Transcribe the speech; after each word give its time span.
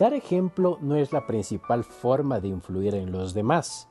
Dar 0.00 0.14
ejemplo 0.14 0.78
no 0.80 0.96
es 0.96 1.12
la 1.12 1.26
principal 1.26 1.84
forma 1.84 2.40
de 2.40 2.48
influir 2.48 2.94
en 2.94 3.12
los 3.12 3.34
demás, 3.34 3.86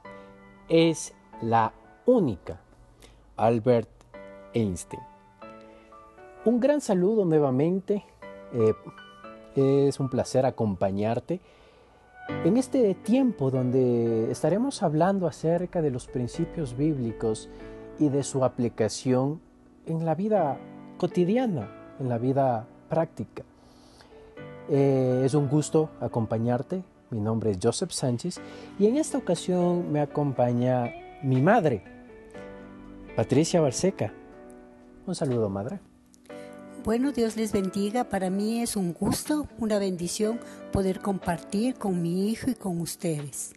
es 0.67 1.13
la 1.39 1.71
única. 2.07 2.59
Albert 3.37 3.91
Einstein. 4.55 5.03
Un 6.45 6.59
gran 6.59 6.81
saludo 6.81 7.25
nuevamente. 7.25 8.03
Eh, 8.53 8.73
es 9.87 9.99
un 9.99 10.09
placer 10.09 10.47
acompañarte 10.47 11.41
en 12.43 12.57
este 12.57 12.95
tiempo 12.95 13.51
donde 13.51 14.31
estaremos 14.31 14.81
hablando 14.81 15.27
acerca 15.27 15.83
de 15.83 15.91
los 15.91 16.07
principios 16.07 16.75
bíblicos 16.75 17.49
y 17.99 18.09
de 18.09 18.23
su 18.23 18.43
aplicación 18.43 19.41
en 19.85 20.05
la 20.05 20.15
vida 20.15 20.57
cotidiana, 20.97 21.69
en 21.99 22.09
la 22.09 22.17
vida 22.17 22.67
práctica. 22.89 23.43
Eh, 24.69 25.23
es 25.25 25.33
un 25.33 25.47
gusto 25.47 25.89
acompañarte. 25.99 26.83
Mi 27.09 27.19
nombre 27.19 27.51
es 27.51 27.57
Joseph 27.61 27.91
Sánchez 27.91 28.39
y 28.77 28.85
en 28.85 28.97
esta 28.97 29.17
ocasión 29.17 29.91
me 29.91 29.99
acompaña 29.99 30.93
mi 31.23 31.41
madre, 31.41 31.83
Patricia 33.15 33.61
Barseca. 33.61 34.13
Un 35.07 35.15
saludo, 35.15 35.49
madre. 35.49 35.79
Bueno, 36.83 37.11
Dios 37.11 37.35
les 37.35 37.51
bendiga. 37.51 38.03
Para 38.03 38.29
mí 38.29 38.61
es 38.61 38.75
un 38.75 38.93
gusto, 38.93 39.47
una 39.57 39.79
bendición 39.79 40.39
poder 40.71 40.99
compartir 40.99 41.75
con 41.75 42.01
mi 42.01 42.29
hijo 42.29 42.51
y 42.51 42.53
con 42.53 42.79
ustedes. 42.79 43.53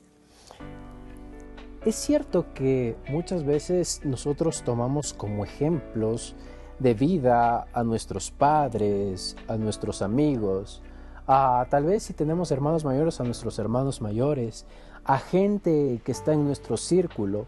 Es 1.85 1.95
cierto 1.95 2.55
que 2.55 2.97
muchas 3.11 3.45
veces 3.45 4.01
nosotros 4.03 4.63
tomamos 4.65 5.13
como 5.13 5.45
ejemplos 5.45 6.35
de 6.79 6.95
vida 6.95 7.67
a 7.73 7.85
nuestros 7.85 8.31
padres, 8.31 9.37
a 9.47 9.57
nuestros 9.57 10.01
amigos, 10.01 10.83
a 11.33 11.65
tal 11.71 11.85
vez 11.85 12.03
si 12.03 12.13
tenemos 12.13 12.51
hermanos 12.51 12.85
mayores, 12.85 13.21
a 13.21 13.25
nuestros 13.25 13.59
hermanos 13.59 14.03
mayores, 14.03 14.67
a 15.05 15.19
gente 15.19 16.01
que 16.05 16.13
está 16.13 16.35
en 16.35 16.45
nuestro 16.45 16.77
círculo 16.77 17.47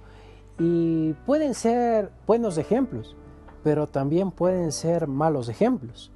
y 0.59 1.13
pueden 1.27 1.53
ser 1.53 2.11
buenos 2.27 2.57
ejemplos, 2.57 3.15
pero 3.63 3.87
también 3.87 4.31
pueden 4.31 4.73
ser 4.73 5.07
malos 5.07 5.51
ejemplos. 5.51 6.11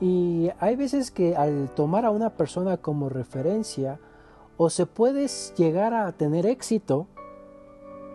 Y 0.00 0.50
hay 0.60 0.76
veces 0.76 1.10
que 1.10 1.34
al 1.34 1.68
tomar 1.74 2.04
a 2.04 2.10
una 2.10 2.30
persona 2.30 2.76
como 2.76 3.08
referencia, 3.08 3.98
o 4.56 4.70
se 4.70 4.86
puede 4.86 5.26
llegar 5.56 5.94
a 5.94 6.12
tener 6.12 6.46
éxito, 6.46 7.08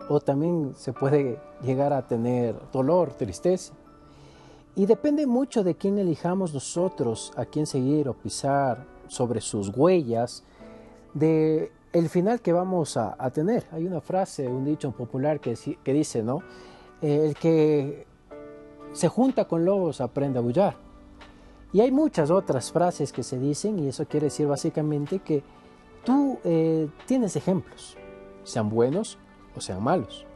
o 0.08 0.20
también 0.20 0.72
se 0.74 0.92
puede 0.92 1.38
llegar 1.62 1.92
a 1.92 2.06
tener 2.06 2.56
dolor, 2.72 3.12
tristeza. 3.12 3.74
Y 4.76 4.86
depende 4.86 5.26
mucho 5.26 5.64
de 5.64 5.74
quién 5.74 5.98
elijamos 5.98 6.54
nosotros, 6.54 7.32
a 7.36 7.44
quién 7.44 7.66
seguir 7.66 8.08
o 8.08 8.14
pisar 8.14 8.86
sobre 9.08 9.40
sus 9.40 9.68
huellas, 9.76 10.44
de 11.12 11.72
el 11.92 12.08
final 12.08 12.40
que 12.40 12.52
vamos 12.52 12.96
a, 12.96 13.30
tener. 13.30 13.66
Hay 13.72 13.86
una 13.86 14.00
frase, 14.00 14.46
un 14.46 14.64
dicho 14.64 14.90
popular 14.92 15.40
que, 15.40 15.56
dice, 15.92 16.22
¿no? 16.22 16.42
Eh, 17.02 17.26
el 17.26 17.34
que 17.34 18.06
se 18.92 19.08
junta 19.08 19.46
con 19.46 19.64
lobos 19.64 20.00
aprende 20.00 20.38
a 20.38 20.42
bullar. 20.42 20.76
Y 21.72 21.80
hay 21.80 21.90
muchas 21.90 22.30
otras 22.30 22.72
frases 22.72 23.12
que 23.12 23.22
se 23.22 23.38
dicen 23.38 23.78
y 23.78 23.88
eso 23.88 24.04
quiere 24.06 24.26
decir 24.26 24.46
básicamente 24.46 25.20
que 25.20 25.42
tú 26.04 26.38
eh, 26.44 26.88
tienes 27.06 27.36
ejemplos, 27.36 27.96
sean 28.42 28.68
buenos 28.68 29.18
o 29.56 29.60
sean 29.60 29.82
malos. 29.82 30.26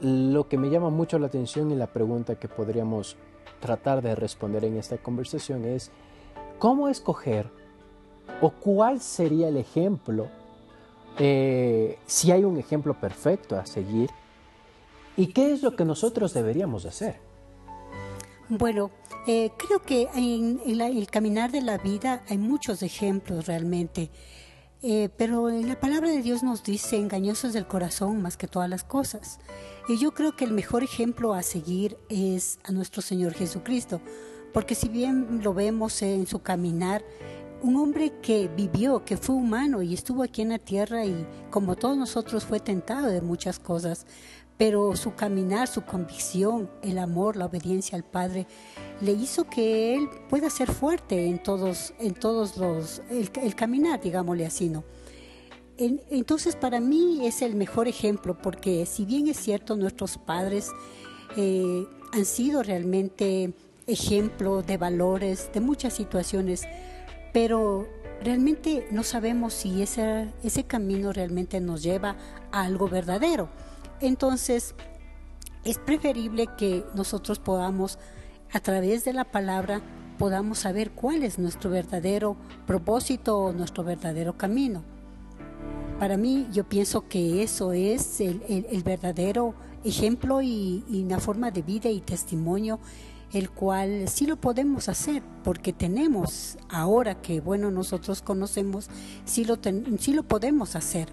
Lo 0.00 0.46
que 0.48 0.58
me 0.58 0.68
llama 0.68 0.90
mucho 0.90 1.18
la 1.18 1.26
atención 1.26 1.70
y 1.70 1.74
la 1.74 1.86
pregunta 1.88 2.36
que 2.36 2.48
podríamos 2.48 3.16
tratar 3.60 4.02
de 4.02 4.14
responder 4.14 4.64
en 4.64 4.76
esta 4.76 4.98
conversación 4.98 5.64
es, 5.64 5.90
¿cómo 6.58 6.88
escoger 6.88 7.50
o 8.40 8.50
cuál 8.50 9.00
sería 9.00 9.48
el 9.48 9.56
ejemplo 9.56 10.28
eh, 11.18 11.98
si 12.06 12.30
hay 12.30 12.44
un 12.44 12.58
ejemplo 12.58 12.94
perfecto 12.94 13.56
a 13.56 13.64
seguir 13.64 14.10
y 15.16 15.28
qué 15.28 15.52
es 15.52 15.62
lo 15.62 15.74
que 15.74 15.84
nosotros 15.84 16.34
deberíamos 16.34 16.84
hacer. 16.84 17.16
Bueno, 18.48 18.90
eh, 19.26 19.50
creo 19.56 19.80
que 19.80 20.08
en, 20.14 20.60
el 20.66 21.10
caminar 21.10 21.50
de 21.50 21.62
la 21.62 21.78
vida 21.78 22.22
hay 22.28 22.38
muchos 22.38 22.82
ejemplos 22.82 23.46
realmente, 23.46 24.10
eh, 24.82 25.08
pero 25.16 25.48
en 25.48 25.68
la 25.68 25.80
palabra 25.80 26.10
de 26.10 26.22
Dios 26.22 26.42
nos 26.42 26.62
dice 26.62 26.96
engañosos 26.96 27.52
del 27.52 27.66
corazón 27.66 28.22
más 28.22 28.36
que 28.36 28.46
todas 28.46 28.68
las 28.68 28.84
cosas. 28.84 29.38
Y 29.88 29.98
yo 29.98 30.12
creo 30.12 30.36
que 30.36 30.44
el 30.44 30.52
mejor 30.52 30.82
ejemplo 30.82 31.34
a 31.34 31.42
seguir 31.42 31.96
es 32.08 32.58
a 32.64 32.72
nuestro 32.72 33.02
Señor 33.02 33.34
Jesucristo, 33.34 34.00
porque 34.52 34.74
si 34.74 34.88
bien 34.88 35.40
lo 35.42 35.54
vemos 35.54 36.02
en 36.02 36.26
su 36.26 36.40
caminar, 36.40 37.04
un 37.62 37.76
hombre 37.76 38.12
que 38.20 38.48
vivió, 38.48 39.04
que 39.04 39.16
fue 39.16 39.34
humano 39.34 39.82
y 39.82 39.94
estuvo 39.94 40.22
aquí 40.22 40.42
en 40.42 40.50
la 40.50 40.58
tierra 40.58 41.04
y 41.04 41.26
como 41.50 41.76
todos 41.76 41.96
nosotros 41.96 42.44
fue 42.44 42.60
tentado 42.60 43.06
de 43.06 43.22
muchas 43.22 43.58
cosas, 43.58 44.06
pero 44.56 44.96
su 44.96 45.14
caminar, 45.14 45.68
su 45.68 45.82
convicción, 45.82 46.70
el 46.82 46.98
amor, 46.98 47.36
la 47.36 47.46
obediencia 47.46 47.96
al 47.96 48.04
Padre, 48.04 48.46
le 49.00 49.12
hizo 49.12 49.44
que 49.44 49.94
él 49.94 50.08
pueda 50.28 50.48
ser 50.48 50.70
fuerte 50.70 51.26
en 51.26 51.42
todos, 51.42 51.92
en 51.98 52.14
todos 52.14 52.56
los, 52.56 53.02
el, 53.10 53.54
caminar, 53.54 54.00
digámosle 54.00 54.46
así, 54.46 54.68
¿no? 54.68 54.84
entonces 55.78 56.56
para 56.56 56.80
mí 56.80 57.26
es 57.26 57.42
el 57.42 57.54
mejor 57.54 57.86
ejemplo 57.86 58.38
porque 58.38 58.86
si 58.86 59.04
bien 59.04 59.26
es 59.28 59.36
cierto 59.36 59.76
nuestros 59.76 60.16
padres 60.16 60.70
eh, 61.36 61.86
han 62.14 62.24
sido 62.24 62.62
realmente 62.62 63.52
ejemplo 63.86 64.62
de 64.62 64.78
valores, 64.78 65.50
de 65.52 65.60
muchas 65.60 65.92
situaciones, 65.92 66.62
pero 67.32 67.86
realmente 68.22 68.86
no 68.90 69.02
sabemos 69.02 69.54
si 69.54 69.82
ese, 69.82 70.28
ese 70.42 70.64
camino 70.64 71.12
realmente 71.12 71.60
nos 71.60 71.82
lleva 71.82 72.16
a 72.52 72.62
algo 72.62 72.88
verdadero. 72.88 73.48
Entonces, 74.00 74.74
es 75.64 75.78
preferible 75.78 76.46
que 76.58 76.84
nosotros 76.94 77.38
podamos, 77.38 77.98
a 78.52 78.60
través 78.60 79.04
de 79.04 79.12
la 79.12 79.24
palabra, 79.24 79.80
podamos 80.18 80.60
saber 80.60 80.92
cuál 80.92 81.22
es 81.22 81.38
nuestro 81.38 81.70
verdadero 81.70 82.36
propósito 82.66 83.38
o 83.38 83.52
nuestro 83.52 83.84
verdadero 83.84 84.36
camino. 84.36 84.82
Para 85.98 86.16
mí, 86.16 86.46
yo 86.52 86.64
pienso 86.68 87.08
que 87.08 87.42
eso 87.42 87.72
es 87.72 88.20
el, 88.20 88.82
verdadero 88.84 89.54
ejemplo 89.84 90.42
y, 90.42 90.84
y, 90.88 91.02
una 91.02 91.18
forma 91.18 91.50
de 91.50 91.62
vida 91.62 91.88
y 91.88 92.00
testimonio 92.00 92.78
el 93.32 93.50
cual 93.50 94.08
sí 94.08 94.26
lo 94.26 94.36
podemos 94.36 94.88
hacer, 94.88 95.22
porque 95.42 95.72
tenemos, 95.72 96.58
ahora 96.68 97.20
que 97.20 97.40
bueno 97.40 97.70
nosotros 97.70 98.22
conocemos, 98.22 98.88
sí 99.24 99.44
lo, 99.44 99.58
sí 99.98 100.12
lo 100.12 100.22
podemos 100.22 100.76
hacer. 100.76 101.08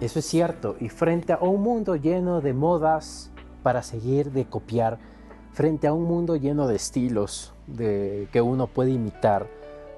Eso 0.00 0.20
es 0.20 0.24
cierto, 0.24 0.76
y 0.80 0.88
frente 0.88 1.34
a 1.34 1.38
un 1.40 1.60
mundo 1.60 1.94
lleno 1.94 2.40
de 2.40 2.54
modas 2.54 3.30
para 3.62 3.82
seguir 3.82 4.32
de 4.32 4.46
copiar, 4.46 4.98
frente 5.52 5.86
a 5.86 5.92
un 5.92 6.04
mundo 6.04 6.36
lleno 6.36 6.66
de 6.66 6.76
estilos 6.76 7.52
que 7.76 8.40
uno 8.42 8.66
puede 8.66 8.92
imitar, 8.92 9.46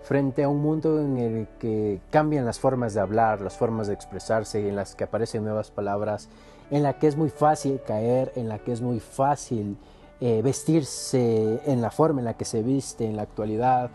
frente 0.03 0.43
a 0.43 0.49
un 0.49 0.61
mundo 0.61 1.01
en 1.01 1.19
el 1.19 1.49
que 1.61 2.01
cambian 2.11 2.45
las 2.45 2.59
formas 2.59 2.95
de 2.95 3.01
hablar, 3.01 3.41
las 3.43 3.57
formas 3.57 3.87
de 3.87 3.95
expresarse, 3.95 4.69
en 4.69 4.75
las 4.75 4.97
que 4.97 5.05
aparecen 5.05 5.45
nuevas 5.45 5.71
palabras, 5.71 6.29
en 6.73 6.83
la 6.83 6.99
que 6.99 7.07
es 7.07 7.17
muy 7.17 7.31
fácil 7.31 7.81
caer, 7.87 8.33
en 8.35 8.49
la 8.49 8.59
que 8.59 8.73
es 8.73 8.81
muy 8.81 8.99
fácil 8.99 9.77
eh, 10.21 10.43
vestirse 10.43 11.61
en 11.65 11.81
la 11.81 11.93
forma 11.93 12.21
en 12.21 12.25
la 12.25 12.35
que 12.35 12.45
se 12.45 12.65
viste 12.65 13.07
en 13.07 13.15
la 13.15 13.23
actualidad, 13.23 13.91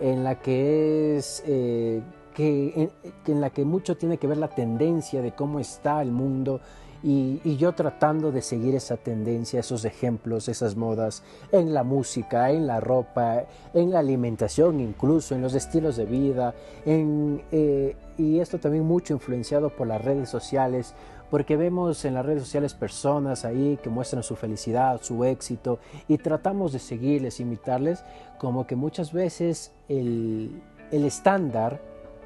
en 0.00 0.24
la 0.24 0.36
que 0.36 1.18
es 1.18 1.42
eh, 1.46 2.00
que, 2.40 2.90
en, 3.26 3.40
la 3.40 3.50
que 3.50 3.64
mucho 3.64 3.96
tiene 3.96 4.18
que 4.18 4.26
ver 4.26 4.38
la 4.38 4.48
tendencia 4.48 5.22
de 5.22 5.32
cómo 5.32 5.60
está 5.60 6.02
el 6.02 6.10
mundo 6.10 6.60
y, 7.02 7.40
y, 7.44 7.56
yo 7.56 7.72
tratando 7.72 8.30
de 8.30 8.42
seguir 8.42 8.74
esa 8.74 8.98
tendencia, 8.98 9.60
esos 9.60 9.86
ejemplos, 9.86 10.48
esas 10.48 10.76
modas 10.76 11.22
en 11.50 11.72
la 11.72 11.82
música, 11.82 12.50
en 12.50 12.66
la 12.66 12.78
ropa, 12.78 13.44
en 13.72 13.90
la 13.90 14.00
alimentación 14.00 14.80
incluso, 14.80 15.34
en 15.34 15.40
los 15.40 15.54
estilos 15.54 15.96
de 15.96 16.04
vida, 16.04 16.54
en, 16.84 17.42
eh, 17.52 17.96
y 18.18 18.38
esto 18.40 18.58
también 18.58 18.84
mucho 18.84 19.14
influenciado 19.14 19.70
por 19.70 19.86
las 19.86 20.04
redes 20.04 20.28
sociales, 20.28 20.94
porque 21.30 21.56
vemos 21.56 22.04
en 22.04 22.14
las 22.14 22.26
redes 22.26 22.42
sociales 22.42 22.74
personas 22.74 23.44
ahí 23.44 23.78
que 23.82 23.88
muestran 23.88 24.22
su 24.22 24.36
felicidad, 24.36 25.00
su 25.00 25.24
éxito, 25.24 25.78
y 26.08 26.18
tratamos 26.18 26.72
de 26.72 26.80
seguirles, 26.80 27.40
imitarles, 27.40 28.04
como 28.38 28.66
que 28.66 28.76
muchas 28.76 29.12
veces 29.12 29.72
el, 29.88 30.60
estándar 30.90 31.80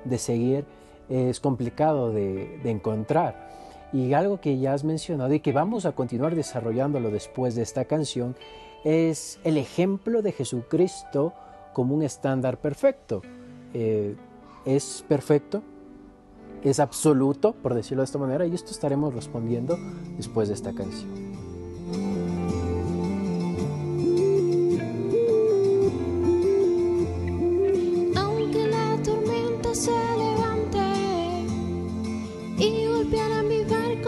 de 0.05 0.19
seguir 0.19 0.65
es 1.09 1.41
complicado 1.41 2.12
de, 2.12 2.59
de 2.62 2.71
encontrar. 2.71 3.53
Y 3.93 4.12
algo 4.12 4.41
que 4.41 4.59
ya 4.59 4.73
has 4.73 4.85
mencionado 4.85 5.33
y 5.35 5.41
que 5.41 5.53
vamos 5.53 5.87
a 5.87 5.93
continuar 5.93 6.35
desarrollándolo 6.35 7.11
después 7.11 7.55
de 7.55 7.62
esta 7.62 7.85
canción 7.85 8.35
es 8.85 9.39
el 9.45 9.56
ejemplo 9.56 10.23
de 10.23 10.33
Jesucristo 10.33 11.33
como 11.73 11.95
un 11.95 12.03
estándar 12.03 12.59
perfecto. 12.59 13.23
Eh, 13.73 14.17
¿Es 14.65 15.05
perfecto? 15.06 15.62
es 16.65 16.81
absoluto, 16.81 17.53
por 17.53 17.75
decirlo 17.75 18.01
de 18.01 18.06
esta 18.06 18.19
manera, 18.19 18.47
y 18.47 18.55
esto 18.55 18.71
estaremos 18.71 19.15
respondiendo 19.15 19.77
después 20.17 20.49
de 20.49 20.55
esta 20.55 20.73
canción. 20.73 21.11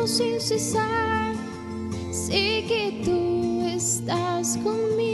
sin 0.07 0.41
cesar. 0.41 1.35
Sé 2.13 2.65
que 2.69 3.03
tú 3.05 3.63
estás 3.67 4.57
conmigo. 4.59 5.06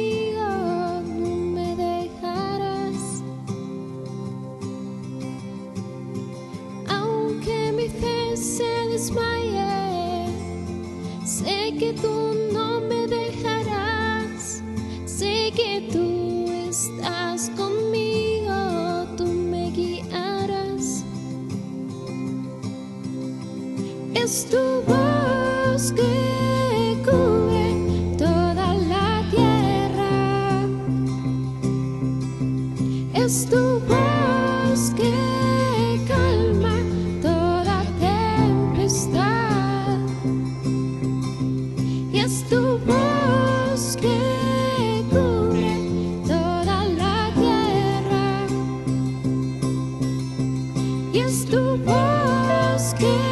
skin. 52.95 53.32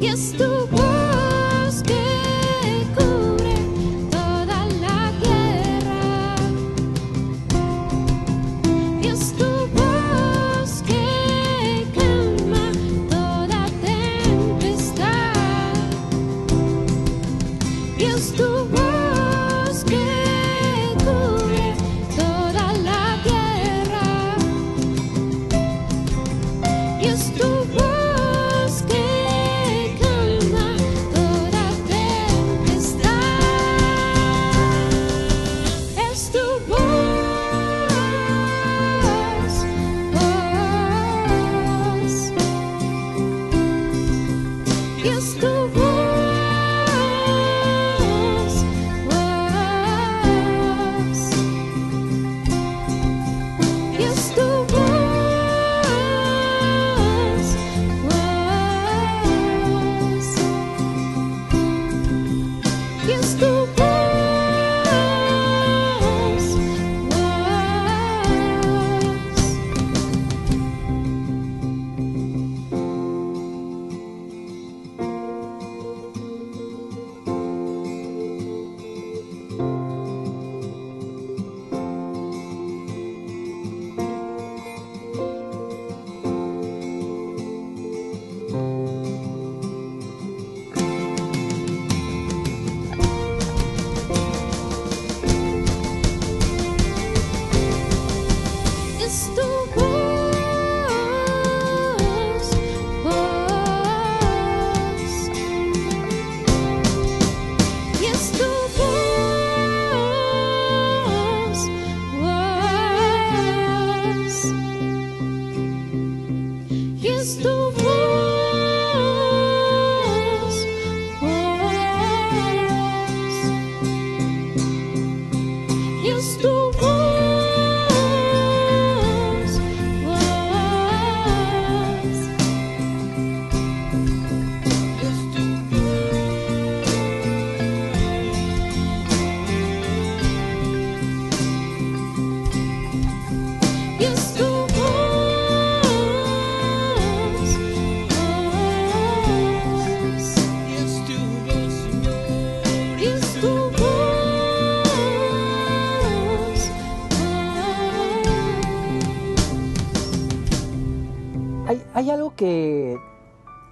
я 0.00 0.16
с. 0.16 0.79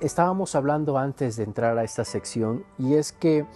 estábamos 0.09 0.55
hablando 0.55 0.97
antes 0.97 1.37
de 1.37 1.45
entrar 1.45 1.77
a 1.79 1.85
esta 1.85 2.05
sección 2.05 2.65
y 2.79 2.95
es 2.95 3.13
que 3.13 3.47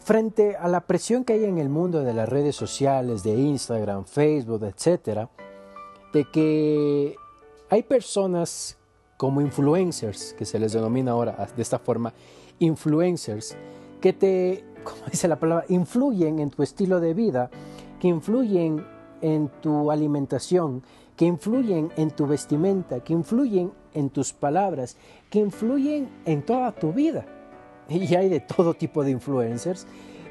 frente 0.00 0.56
a 0.56 0.66
la 0.66 0.80
presión 0.80 1.24
que 1.24 1.34
hay 1.34 1.44
en 1.44 1.58
el 1.58 1.68
mundo 1.68 2.02
de 2.02 2.12
las 2.12 2.28
redes 2.28 2.56
sociales, 2.56 3.22
de 3.22 3.34
Instagram, 3.34 4.04
Facebook, 4.04 4.64
etcétera, 4.64 5.30
de 6.12 6.24
que 6.30 7.14
hay 7.70 7.84
personas 7.84 8.76
como 9.16 9.40
influencers, 9.40 10.34
que 10.34 10.44
se 10.44 10.58
les 10.58 10.72
denomina 10.72 11.12
ahora 11.12 11.48
de 11.54 11.62
esta 11.62 11.78
forma, 11.78 12.12
influencers, 12.58 13.56
que 14.00 14.12
te, 14.12 14.64
dice 15.10 15.28
la 15.28 15.36
palabra, 15.38 15.64
influyen 15.68 16.40
en 16.40 16.50
tu 16.50 16.64
estilo 16.64 16.98
de 16.98 17.14
vida, 17.14 17.48
que 18.00 18.08
influyen 18.08 18.84
en 19.20 19.48
tu 19.60 19.92
alimentación, 19.92 20.82
que 21.14 21.26
influyen 21.26 21.92
en 21.96 22.10
tu 22.10 22.26
vestimenta, 22.26 22.98
que 22.98 23.12
influyen 23.12 23.72
en 23.94 24.10
tus 24.10 24.32
palabras, 24.32 24.96
que 25.30 25.38
influyen 25.38 26.08
en 26.24 26.42
toda 26.42 26.72
tu 26.72 26.92
vida. 26.92 27.26
Y 27.88 28.14
hay 28.14 28.28
de 28.28 28.40
todo 28.40 28.74
tipo 28.74 29.02
de 29.04 29.10
influencers, 29.10 29.86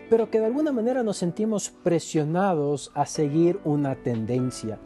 pero 0.09 0.29
que 0.29 0.39
de 0.39 0.45
alguna 0.45 0.71
manera 0.71 1.03
nos 1.03 1.17
sentimos 1.17 1.69
presionados 1.69 2.91
a 2.95 3.05
seguir 3.05 3.59
una 3.65 3.95
tendencia, 3.95 4.79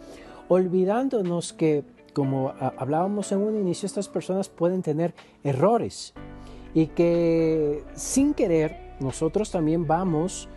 olvidándonos 0.50 1.54
que, 1.54 1.84
como 2.14 2.50
a- 2.50 2.74
hablábamos 2.78 3.32
en 3.32 3.40
un 3.40 3.56
inicio, 3.56 3.86
estas 3.86 4.08
personas 4.08 4.50
pueden 4.50 4.82
tener 4.82 5.14
errores 5.44 6.14
y 6.74 6.88
que 6.88 7.84
sin 7.94 8.34
querer 8.34 8.96
nosotros 9.00 9.52
también 9.52 9.86
vamos 9.88 10.48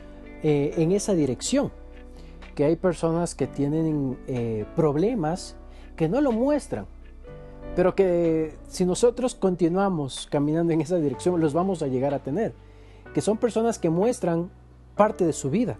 eh, 0.43 0.75
en 0.77 0.93
esa 0.93 1.15
dirección, 1.15 1.73
que 2.55 2.65
hay 2.65 2.77
personas 2.77 3.35
que 3.35 3.47
tienen 3.47 4.19
eh, 4.27 4.65
problemas 4.77 5.57
que 5.97 6.09
no 6.09 6.21
lo 6.21 6.33
muestran, 6.33 6.87
pero 7.75 7.95
que 7.95 8.57
si 8.69 8.85
nosotros 8.85 9.35
continuamos 9.35 10.27
caminando 10.31 10.73
en 10.73 10.81
esa 10.81 10.97
dirección 10.97 11.41
los 11.41 11.53
vamos 11.53 11.83
a 11.83 11.87
llegar 11.87 12.15
a 12.15 12.19
tener, 12.19 12.53
que 13.15 13.21
son 13.21 13.39
personas 13.39 13.79
que 13.79 13.91
muestran 13.91 14.51
parte 14.97 15.25
de 15.25 15.33
su 15.33 15.51
vida, 15.51 15.79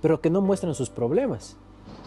pero 0.00 0.20
que 0.20 0.30
no 0.30 0.40
muestran 0.40 0.74
sus 0.74 0.90
problemas. 0.90 1.56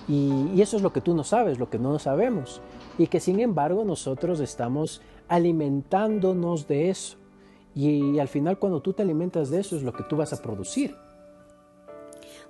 Y, 0.08 0.62
eso 0.62 0.78
es 0.78 0.84
lo 0.84 0.94
que 0.94 1.02
tú 1.02 1.16
no 1.16 1.24
sabes, 1.24 1.58
lo 1.58 1.70
que 1.70 1.80
no 1.80 1.98
sabemos, 2.00 2.62
y 2.98 3.08
que 3.08 3.20
sin 3.20 3.40
embargo 3.40 3.84
nosotros 3.84 4.40
estamos 4.40 5.02
alimentándonos 5.28 6.68
de 6.68 6.90
eso. 6.90 7.18
Y, 7.74 8.20
al 8.20 8.28
final 8.28 8.60
cuando 8.60 8.82
tú 8.82 8.94
te 8.94 9.02
alimentas 9.02 9.50
de 9.50 9.60
eso 9.60 9.76
es 9.76 9.84
lo 9.84 9.94
que 9.94 10.04
tú 10.04 10.16
vas 10.16 10.34
a 10.34 10.42
producir. 10.42 10.96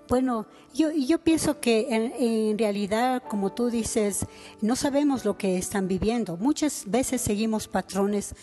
Bueno, 0.07 0.45
yo, 0.73 0.91
yo 0.91 1.19
pienso 1.19 1.59
que 1.59 1.87
en, 1.89 2.57
realidad, 2.57 3.23
como 3.27 3.53
tú 3.53 3.69
dices, 3.69 4.25
no 4.61 4.75
sabemos 4.75 5.25
lo 5.25 5.37
que 5.37 5.57
están 5.57 5.87
viviendo. 5.87 6.37
Muchas 6.37 6.83
veces 6.85 7.21
seguimos 7.21 7.67
patrones 7.67 8.35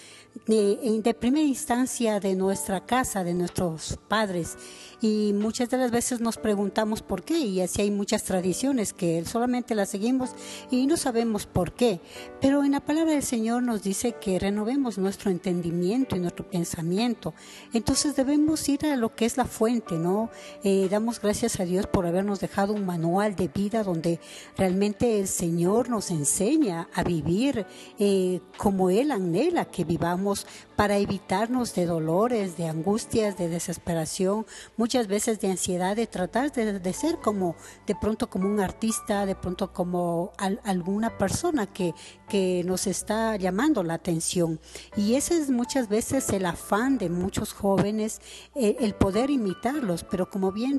de 0.46 1.16
primera 1.20 1.46
instancia 1.46 2.18
de 2.18 2.34
nuestra 2.34 2.84
casa, 2.84 3.22
de 3.22 3.34
nuestros 3.34 3.98
padres, 4.08 4.56
y 5.02 5.32
muchas 5.34 5.68
de 5.68 5.78
las 5.78 5.90
veces 5.90 6.20
nos 6.20 6.38
preguntamos 6.38 7.02
por 7.02 7.24
qué, 7.24 7.36
y 7.38 7.60
así 7.60 7.82
hay 7.82 7.90
muchas 7.90 8.22
tradiciones 8.22 8.92
que 8.92 9.24
solamente 9.24 9.74
las 9.74 9.90
seguimos 9.90 10.30
y 10.70 10.86
no 10.86 10.96
sabemos 10.96 11.44
por 11.44 11.72
qué. 11.72 12.00
Pero 12.40 12.62
en 12.62 12.70
la 12.70 12.80
palabra 12.80 13.12
del 13.12 13.24
Señor 13.24 13.64
nos 13.64 13.82
dice 13.82 14.14
que 14.20 14.38
renovemos 14.38 14.98
nuestro 14.98 15.32
entendimiento 15.32 16.14
y 16.14 16.20
nuestro 16.20 16.48
pensamiento. 16.48 17.34
Entonces 17.72 18.14
debemos 18.14 18.68
ir 18.68 18.86
a 18.86 18.94
lo 18.94 19.14
que 19.14 19.24
es 19.24 19.36
la 19.36 19.44
fuente, 19.44 19.96
¿no? 19.96 20.30
Eh, 20.62 20.86
damos 20.88 21.20
gracias 21.20 21.51
a 21.60 21.64
Dios 21.64 21.86
por 21.86 22.06
habernos 22.06 22.40
dejado 22.40 22.72
un 22.72 22.86
manual 22.86 23.36
de 23.36 23.48
vida 23.48 23.82
donde 23.82 24.20
realmente 24.56 25.20
el 25.20 25.28
Señor 25.28 25.88
nos 25.88 26.10
enseña 26.10 26.88
a 26.94 27.02
vivir 27.04 27.66
eh, 27.98 28.40
como 28.56 28.90
Él 28.90 29.10
anhela 29.10 29.64
que 29.66 29.84
vivamos 29.84 30.46
para 30.76 30.96
evitarnos 30.98 31.74
de 31.74 31.86
dolores, 31.86 32.56
de 32.56 32.66
angustias, 32.68 33.36
de 33.36 33.48
desesperación, 33.48 34.46
muchas 34.76 35.06
veces 35.06 35.38
de 35.40 35.50
ansiedad, 35.50 35.94
de 35.94 36.06
tratar 36.06 36.50
de, 36.52 36.92
ser 36.92 37.18
como 37.18 37.54
de 37.86 37.94
pronto 37.94 38.28
como 38.28 38.48
un 38.48 38.58
artista, 38.60 39.26
de 39.26 39.34
pronto 39.36 39.72
como 39.72 40.32
al- 40.38 40.60
alguna 40.64 41.16
persona 41.18 41.66
que, 41.66 41.94
que 42.28 42.62
nos 42.64 42.86
está 42.86 43.36
llamando 43.36 43.82
la 43.82 43.94
atención. 43.94 44.58
Y 44.96 45.14
ese 45.14 45.36
es 45.38 45.50
muchas 45.50 45.88
veces 45.88 46.30
el 46.30 46.46
afán 46.46 46.98
de 46.98 47.10
muchos 47.10 47.52
jóvenes, 47.52 48.20
eh, 48.54 48.76
el 48.80 48.94
poder 48.94 49.30
imitarlos, 49.30 50.04
pero 50.04 50.30
como 50.30 50.50
bien 50.52 50.78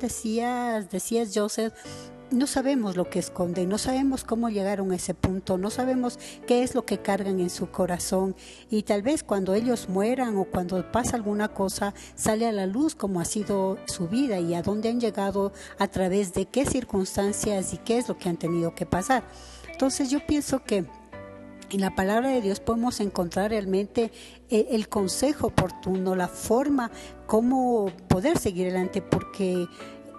decías, 0.90 1.32
Joseph, 1.34 1.74
no 2.34 2.48
sabemos 2.48 2.96
lo 2.96 3.10
que 3.10 3.20
esconden, 3.20 3.70
no 3.70 3.78
sabemos 3.78 4.24
cómo 4.24 4.50
llegaron 4.50 4.92
a 4.92 4.96
ese 4.96 5.14
punto, 5.14 5.58
no 5.58 5.70
sabemos 5.70 6.18
qué 6.48 6.64
es 6.64 6.74
lo 6.74 6.84
que 6.86 6.98
cargan 6.98 7.40
en 7.40 7.50
su 7.50 7.70
corazón 7.70 8.36
y 8.72 8.84
tal 8.84 9.04
vez 9.04 9.24
cuando 9.24 9.54
ellos 9.54 9.88
mueran 9.88 10.38
o 10.38 10.46
cuando 10.46 10.92
pasa 10.92 11.16
alguna 11.16 11.50
cosa 11.50 11.94
sale 12.16 12.48
a 12.48 12.52
la 12.52 12.66
luz 12.66 12.96
cómo 12.96 13.20
ha 13.20 13.26
sido 13.26 13.78
su 13.86 14.08
vida 14.08 14.40
y 14.40 14.56
a 14.56 14.64
dónde 14.64 14.90
han 14.90 15.00
llegado 15.00 15.54
a 15.78 15.88
través 15.88 16.34
de 16.34 16.46
qué 16.46 16.66
circunstancias 16.66 17.74
y 17.74 17.78
qué 17.78 18.00
es 18.00 18.08
lo 18.08 18.18
que 18.18 18.30
han 18.30 18.38
tenido 18.38 18.74
que 18.74 18.88
pasar. 18.88 19.24
Entonces 19.72 20.10
yo 20.10 20.26
pienso 20.26 20.64
que 20.64 20.86
en 21.70 21.82
la 21.82 21.96
palabra 21.96 22.30
de 22.30 22.42
Dios 22.42 22.60
podemos 22.60 23.00
encontrar 23.00 23.50
realmente 23.50 24.12
eh, 24.50 24.68
el 24.72 24.90
consejo 24.90 25.48
oportuno, 25.48 26.16
la 26.16 26.28
forma 26.28 26.92
cómo 27.26 27.92
poder 28.08 28.38
seguir 28.38 28.68
adelante, 28.68 29.02
porque 29.02 29.68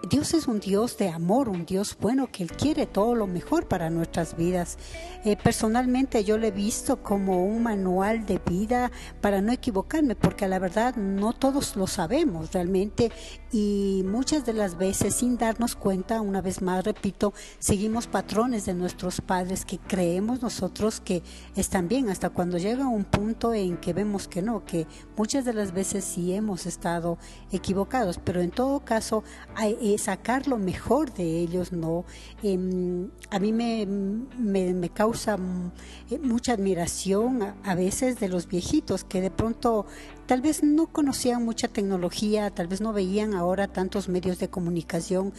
Dios 0.08 0.34
es 0.34 0.48
un 0.48 0.60
Dios 0.60 0.98
de 0.98 1.08
amor, 1.08 1.48
un 1.48 1.64
Dios 1.64 1.96
bueno 1.98 2.30
que 2.30 2.42
Él 2.42 2.52
quiere 2.52 2.86
todo 2.86 3.14
lo 3.14 3.26
mejor 3.26 3.68
para 3.68 3.88
nuestras 3.88 4.36
vidas. 4.36 4.76
Eh, 5.24 5.36
personalmente 5.42 6.24
yo 6.24 6.36
lo 6.36 6.46
he 6.46 6.50
visto 6.50 7.02
como 7.02 7.46
un 7.46 7.62
manual 7.62 8.26
de 8.26 8.38
vida 8.38 8.90
para 9.22 9.40
no 9.40 9.52
equivocarme, 9.52 10.14
porque 10.14 10.46
la 10.46 10.58
verdad 10.58 10.96
no 10.96 11.32
todos 11.32 11.76
lo 11.76 11.86
sabemos 11.86 12.52
realmente 12.52 13.12
y 13.50 14.02
muchas 14.04 14.44
de 14.44 14.52
las 14.52 14.76
veces 14.76 15.14
sin 15.14 15.38
darnos 15.38 15.76
cuenta, 15.76 16.20
una 16.20 16.42
vez 16.42 16.60
más 16.60 16.84
repito, 16.84 17.32
seguimos 17.58 18.06
patrones 18.06 18.66
de 18.66 18.74
nuestros 18.74 19.20
padres 19.20 19.64
que 19.64 19.78
creemos 19.78 20.42
nosotros 20.42 21.00
que 21.00 21.22
están 21.56 21.88
bien, 21.88 22.10
hasta 22.10 22.30
cuando 22.30 22.58
llega 22.58 22.86
un 22.86 23.04
punto 23.04 23.54
en 23.54 23.78
que 23.78 23.92
vemos 23.92 24.28
que 24.28 24.42
no, 24.42 24.64
que 24.64 24.86
muchas 25.16 25.44
de 25.44 25.54
las 25.54 25.72
veces 25.72 26.04
sí 26.04 26.34
hemos 26.34 26.66
estado 26.66 27.16
equivocados, 27.52 28.18
pero 28.22 28.42
en 28.42 28.50
todo 28.50 28.80
caso 28.80 29.24
hay, 29.54 29.93
sacar 29.98 30.48
lo 30.48 30.58
mejor 30.58 31.12
de 31.12 31.40
ellos, 31.40 31.72
¿no? 31.72 32.04
Em, 32.42 33.10
a 33.30 33.38
mí 33.38 33.52
me, 33.52 33.86
me, 33.86 34.74
me 34.74 34.88
causa 34.90 35.36
mm, 35.36 35.72
eh, 36.10 36.18
mucha 36.18 36.52
admiración 36.52 37.54
a 37.62 37.74
veces 37.74 38.20
de 38.20 38.28
los 38.28 38.48
viejitos 38.48 39.04
que 39.04 39.20
de 39.20 39.30
pronto 39.30 39.86
tal 40.26 40.40
vez 40.40 40.62
no 40.62 40.86
conocían 40.86 41.44
mucha 41.44 41.68
tecnología, 41.68 42.50
tal 42.50 42.66
vez 42.66 42.80
no 42.80 42.92
veían 42.92 43.34
ahora 43.34 43.68
tantos 43.68 44.08
medios 44.08 44.38
de 44.38 44.48
comunicación, 44.48 45.32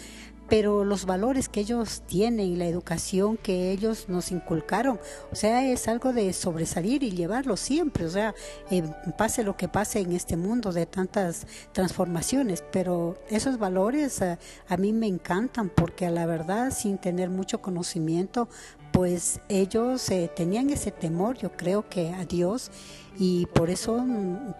pero 0.49 0.85
los 0.85 1.05
valores 1.05 1.49
que 1.49 1.61
ellos 1.61 2.03
tienen 2.05 2.45
y 2.45 2.55
la 2.55 2.65
educación 2.65 3.37
que 3.37 3.71
ellos 3.71 4.05
nos 4.09 4.31
inculcaron, 4.31 4.99
o 5.31 5.35
sea, 5.35 5.65
es 5.65 5.87
algo 5.87 6.13
de 6.13 6.33
sobresalir 6.33 7.03
y 7.03 7.11
llevarlo 7.11 7.57
siempre, 7.57 8.05
o 8.05 8.09
sea, 8.09 8.35
eh, 8.69 8.83
pase 9.17 9.43
lo 9.43 9.57
que 9.57 9.67
pase 9.67 9.99
en 9.99 10.11
este 10.11 10.37
mundo 10.37 10.71
de 10.71 10.85
tantas 10.85 11.47
transformaciones, 11.71 12.63
pero 12.71 13.17
esos 13.29 13.57
valores 13.57 14.21
eh, 14.21 14.37
a 14.67 14.77
mí 14.77 14.93
me 14.93 15.07
encantan 15.07 15.69
porque 15.69 16.05
a 16.05 16.11
la 16.11 16.25
verdad, 16.25 16.71
sin 16.71 16.97
tener 16.97 17.29
mucho 17.29 17.61
conocimiento, 17.61 18.47
pues 18.91 19.41
ellos 19.49 20.09
eh, 20.09 20.31
tenían 20.35 20.69
ese 20.69 20.91
temor, 20.91 21.37
yo 21.37 21.51
creo 21.51 21.89
que 21.89 22.11
a 22.11 22.25
Dios, 22.25 22.71
y 23.17 23.45
por 23.47 23.69
eso 23.69 23.97
mm, 23.97 24.53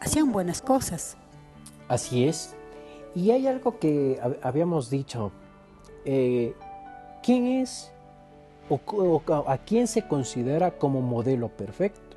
hacían 0.00 0.32
buenas 0.32 0.62
cosas. 0.62 1.16
Así 1.88 2.24
es. 2.24 2.54
Y 3.16 3.30
hay 3.32 3.46
algo 3.48 3.78
que 3.80 4.20
hab- 4.22 4.38
habíamos 4.42 4.90
dicho. 4.90 5.32
eh, 6.04 6.54
¿Quién 7.22 7.46
es 7.46 7.90
o, 8.70 9.20
a 9.48 9.58
quién 9.58 9.88
se 9.88 10.06
considera 10.06 10.70
como 10.78 11.00
modelo 11.00 11.48
perfecto? 11.48 12.16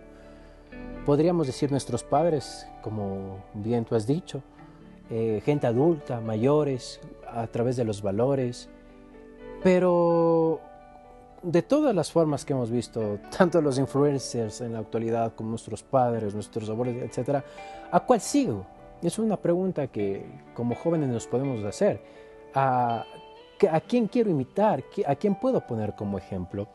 Podríamos 1.08 1.48
decir 1.48 1.72
nuestros 1.72 2.04
padres, 2.04 2.68
como 2.84 3.38
bien 3.56 3.86
tú 3.86 3.96
has 3.96 4.06
dicho, 4.06 4.44
eh, 5.10 5.42
gente 5.44 5.66
adulta, 5.66 6.22
mayores, 6.22 7.00
a 7.28 7.48
través 7.48 7.76
de 7.78 7.86
los 7.86 8.04
valores, 8.04 8.70
pero 9.64 10.60
de 11.42 11.62
todas 11.64 11.96
las 11.96 12.12
formas 12.12 12.46
que 12.46 12.54
hemos 12.54 12.70
visto, 12.70 13.18
tanto 13.38 13.62
los 13.62 13.80
influencers 13.80 14.62
en 14.62 14.74
la 14.74 14.80
actualidad 14.80 15.34
como 15.34 15.50
nuestros 15.52 15.82
padres, 15.82 16.36
nuestros 16.36 16.70
abuelos, 16.70 17.02
etcétera, 17.02 17.44
¿a 17.92 18.00
cuál 18.02 18.22
sigo? 18.22 18.66
Es 19.02 19.18
una 19.18 19.38
pregunta 19.38 19.88
que 19.88 20.26
como 20.54 20.76
jóvenes 20.76 21.10
nos 21.10 21.28
podemos 21.28 21.64
hacer. 21.64 22.02
¿A, 22.54 23.06
quién 23.88 24.08
quiero 24.08 24.30
imitar? 24.30 24.84
¿Qui- 24.94 25.06
¿A 25.08 25.16
quién 25.16 25.36
puedo 25.36 25.66
poner 25.66 25.96
como 25.96 26.18
ejemplo? 26.18 26.68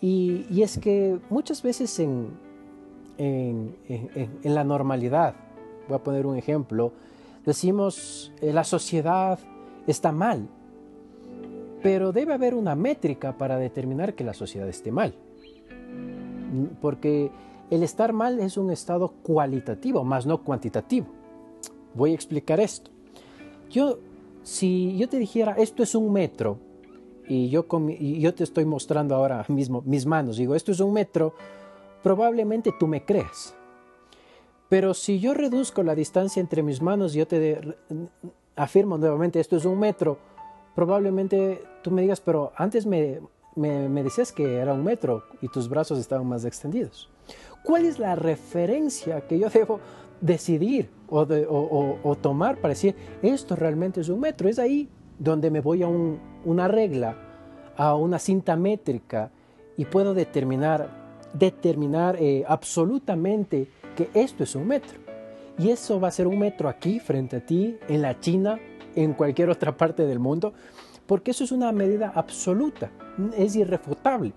Y, 0.00 0.62
es 0.62 0.78
que 0.78 1.18
muchas 1.30 1.62
veces 1.62 1.98
en, 1.98 2.38
en, 3.18 3.74
la 4.42 4.64
normalidad, 4.64 5.34
voy 5.88 5.96
a 5.96 6.02
poner 6.02 6.26
un 6.26 6.36
ejemplo, 6.36 6.92
decimos 7.46 8.32
eh, 8.42 8.52
la 8.52 8.64
sociedad 8.64 9.38
está 9.86 10.12
mal, 10.12 10.48
pero 11.82 12.12
debe 12.12 12.34
haber 12.34 12.54
una 12.54 12.74
métrica 12.74 13.38
para 13.38 13.56
determinar 13.56 14.14
que 14.14 14.24
la 14.24 14.34
sociedad 14.34 14.68
esté 14.68 14.90
mal. 14.92 15.14
Porque 16.82 17.30
el 17.70 17.82
estar 17.82 18.12
mal 18.12 18.40
es 18.40 18.56
un 18.58 18.70
estado 18.70 19.08
cualitativo, 19.22 20.04
más 20.04 20.26
no 20.26 20.42
cuantitativo. 20.42 21.06
Voy 21.96 22.12
a 22.12 22.14
explicar 22.14 22.60
esto. 22.60 22.90
Yo, 23.70 23.98
si 24.42 24.96
yo 24.96 25.08
te 25.08 25.18
dijera, 25.18 25.52
esto 25.58 25.82
es 25.82 25.94
un 25.94 26.12
metro, 26.12 26.58
y 27.28 27.48
yo, 27.48 27.66
con 27.66 27.90
y 27.90 28.20
yo 28.20 28.32
te 28.34 28.44
estoy 28.44 28.64
mostrando 28.64 29.14
ahora 29.16 29.44
mismo 29.48 29.82
mis 29.84 30.06
manos, 30.06 30.36
digo, 30.36 30.54
esto 30.54 30.70
es 30.72 30.78
un 30.80 30.92
metro, 30.92 31.34
probablemente 32.02 32.72
tú 32.78 32.86
me 32.86 33.04
creas. 33.04 33.54
Pero 34.68 34.94
si 34.94 35.18
yo 35.20 35.34
reduzco 35.34 35.82
la 35.82 35.94
distancia 35.94 36.40
entre 36.40 36.62
mis 36.62 36.80
manos 36.82 37.14
y 37.14 37.18
yo 37.18 37.26
te 37.26 37.38
de- 37.40 37.74
afirmo 38.56 38.98
nuevamente 38.98 39.40
esto 39.40 39.56
es 39.56 39.64
un 39.64 39.78
metro, 39.78 40.18
probablemente 40.74 41.62
tú 41.82 41.90
me 41.90 42.02
digas, 42.02 42.20
pero 42.20 42.52
antes 42.56 42.84
me, 42.86 43.20
me- 43.56 43.88
me 43.88 44.02
decías 44.02 44.32
que 44.32 44.56
era 44.56 44.72
un 44.74 44.84
metro 44.84 45.24
y 45.40 45.48
tus 45.48 45.68
brazos 45.68 45.98
estaban 45.98 46.26
más 46.26 46.44
extendidos. 46.44 47.08
¿Cuál 47.64 47.84
es 47.86 47.98
la 47.98 48.14
referencia 48.14 49.20
que 49.26 49.38
yo 49.38 49.48
debo 49.50 49.80
decidir 50.20 50.88
o, 51.08 52.16
tomar 52.20 52.56
para 52.56 52.70
decir 52.74 52.94
esto 53.22 53.56
realmente 53.56 54.00
es 54.00 54.08
un 54.08 54.20
metro? 54.20 54.48
Es 54.48 54.58
ahí 54.58 54.88
donde 55.18 55.50
me 55.50 55.60
voy 55.60 55.82
a 55.82 55.88
un- 55.88 56.18
una 56.44 56.68
regla, 56.68 57.16
a 57.76 57.94
una 57.94 58.18
cinta 58.18 58.56
métrica 58.56 59.30
y 59.76 59.84
puedo 59.84 60.14
determinar, 60.14 60.88
determinar 61.32 62.16
eh, 62.20 62.44
absolutamente 62.46 63.68
que 63.94 64.10
esto 64.14 64.42
es 64.44 64.54
un 64.54 64.66
metro. 64.66 64.98
Y 65.58 65.70
eso 65.70 65.98
va 66.00 66.08
a 66.08 66.10
ser 66.10 66.26
un 66.26 66.38
metro 66.38 66.68
aquí, 66.68 67.00
frente 67.00 67.36
a 67.36 67.40
ti, 67.40 67.78
en 67.88 68.02
la 68.02 68.20
China, 68.20 68.58
en 68.94 69.14
cualquier 69.14 69.48
otra 69.48 69.76
parte 69.76 70.06
del 70.06 70.18
mundo, 70.18 70.52
porque 71.06 71.30
eso 71.30 71.44
es 71.44 71.52
una 71.52 71.72
medida 71.72 72.12
absoluta, 72.14 72.90
es 73.36 73.56
irrefutable. 73.56 74.32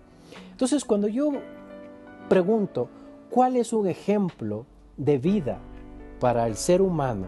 Entonces, 0.51 0.85
cuando 0.85 1.07
yo 1.07 1.31
pregunto, 2.29 2.89
¿cuál 3.29 3.55
es 3.57 3.73
un 3.73 3.87
ejemplo 3.87 4.65
de 4.97 5.17
vida 5.17 5.59
para 6.19 6.47
el 6.47 6.55
ser 6.55 6.81
humano, 6.81 7.27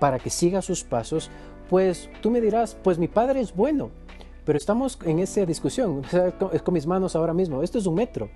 para 0.00 0.18
que 0.18 0.30
siga 0.30 0.62
sus 0.62 0.84
pasos? 0.84 1.30
Pues 1.68 2.10
tú 2.20 2.30
me 2.30 2.40
dirás, 2.40 2.76
pues 2.82 2.98
mi 2.98 3.08
padre 3.08 3.40
es 3.40 3.54
bueno, 3.54 3.90
pero 4.44 4.56
estamos 4.56 4.98
en 5.04 5.18
esa 5.18 5.44
discusión, 5.44 6.02
es 6.52 6.62
con 6.62 6.74
mis 6.74 6.86
manos 6.86 7.14
ahora 7.16 7.34
mismo, 7.34 7.62
esto 7.62 7.78
es 7.78 7.86
un 7.86 7.94
metro, 7.94 8.28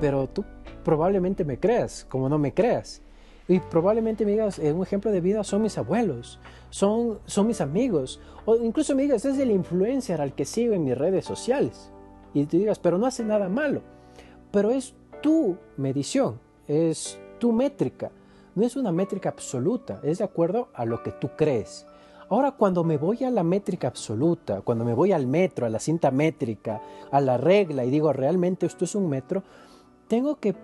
pero 0.00 0.28
tú 0.28 0.44
probablemente 0.84 1.44
me 1.44 1.58
creas, 1.58 2.06
como 2.08 2.28
no 2.28 2.38
me 2.38 2.52
creas. 2.52 3.00
Y 3.46 3.60
probablemente 3.60 4.24
me 4.24 4.32
digas, 4.32 4.58
un 4.58 4.82
ejemplo 4.82 5.10
de 5.10 5.20
vida 5.20 5.44
son 5.44 5.62
mis 5.62 5.76
abuelos, 5.76 6.38
son, 6.70 7.18
son 7.26 7.46
mis 7.46 7.60
amigos, 7.60 8.20
o 8.46 8.56
incluso 8.56 8.94
me 8.94 9.02
digas, 9.02 9.24
es 9.26 9.38
el 9.38 9.50
influencer 9.50 10.20
al 10.20 10.34
que 10.34 10.46
sigo 10.46 10.72
en 10.72 10.84
mis 10.84 10.96
redes 10.96 11.26
sociales. 11.26 11.90
Y 12.32 12.46
tú 12.46 12.56
digas, 12.56 12.78
pero 12.78 12.96
no 12.96 13.06
hace 13.06 13.22
nada 13.22 13.48
malo. 13.48 13.82
Pero 14.50 14.70
es 14.70 14.94
tu 15.22 15.58
medición, 15.76 16.40
es 16.68 17.18
tu 17.38 17.52
métrica, 17.52 18.10
no 18.54 18.64
es 18.64 18.76
una 18.76 18.92
métrica 18.92 19.28
absoluta, 19.28 20.00
es 20.02 20.18
de 20.18 20.24
acuerdo 20.24 20.68
a 20.74 20.84
lo 20.84 21.02
que 21.02 21.10
tú 21.10 21.30
crees. 21.36 21.86
Ahora, 22.28 22.52
cuando 22.52 22.84
me 22.84 22.96
voy 22.96 23.22
a 23.24 23.30
la 23.30 23.42
métrica 23.42 23.88
absoluta, 23.88 24.62
cuando 24.62 24.84
me 24.84 24.94
voy 24.94 25.12
al 25.12 25.26
metro, 25.26 25.66
a 25.66 25.70
la 25.70 25.78
cinta 25.78 26.10
métrica, 26.10 26.80
a 27.10 27.20
la 27.20 27.36
regla 27.36 27.84
y 27.84 27.90
digo, 27.90 28.12
realmente 28.12 28.66
esto 28.66 28.84
es 28.84 28.94
un 28.94 29.08
metro, 29.08 29.42
tengo 30.08 30.36
que 30.36 30.54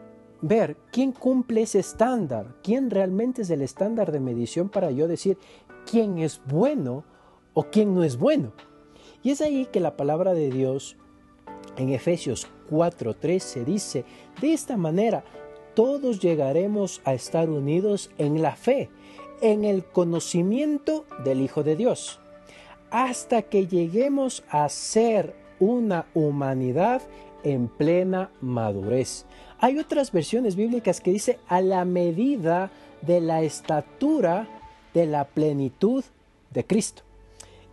ver 0.40 0.76
quién 0.90 1.12
cumple 1.12 1.62
ese 1.62 1.80
estándar, 1.80 2.54
quién 2.62 2.90
realmente 2.90 3.42
es 3.42 3.50
el 3.50 3.62
estándar 3.62 4.10
de 4.10 4.20
medición 4.20 4.68
para 4.68 4.90
yo 4.90 5.06
decir 5.06 5.36
quién 5.90 6.18
es 6.18 6.40
bueno 6.46 7.04
o 7.52 7.64
quién 7.64 7.94
no 7.94 8.04
es 8.04 8.16
bueno. 8.16 8.52
Y 9.22 9.30
es 9.30 9.40
ahí 9.42 9.66
que 9.66 9.80
la 9.80 9.96
palabra 9.96 10.32
de 10.32 10.50
Dios 10.50 10.96
en 11.76 11.90
Efesios 11.90 12.48
4:13 12.70 13.64
dice, 13.64 14.04
de 14.40 14.52
esta 14.52 14.76
manera 14.76 15.24
todos 15.74 16.20
llegaremos 16.20 17.00
a 17.04 17.14
estar 17.14 17.50
unidos 17.50 18.10
en 18.18 18.42
la 18.42 18.56
fe, 18.56 18.88
en 19.40 19.64
el 19.64 19.84
conocimiento 19.84 21.04
del 21.24 21.40
Hijo 21.40 21.62
de 21.62 21.76
Dios, 21.76 22.20
hasta 22.90 23.42
que 23.42 23.66
lleguemos 23.66 24.44
a 24.50 24.68
ser 24.68 25.34
una 25.58 26.06
humanidad 26.14 27.02
en 27.42 27.68
plena 27.68 28.30
madurez. 28.40 29.26
Hay 29.58 29.78
otras 29.78 30.12
versiones 30.12 30.56
bíblicas 30.56 31.00
que 31.00 31.12
dice 31.12 31.38
a 31.48 31.60
la 31.60 31.84
medida 31.84 32.70
de 33.02 33.20
la 33.20 33.42
estatura 33.42 34.48
de 34.94 35.06
la 35.06 35.24
plenitud 35.24 36.04
de 36.50 36.66
Cristo. 36.66 37.02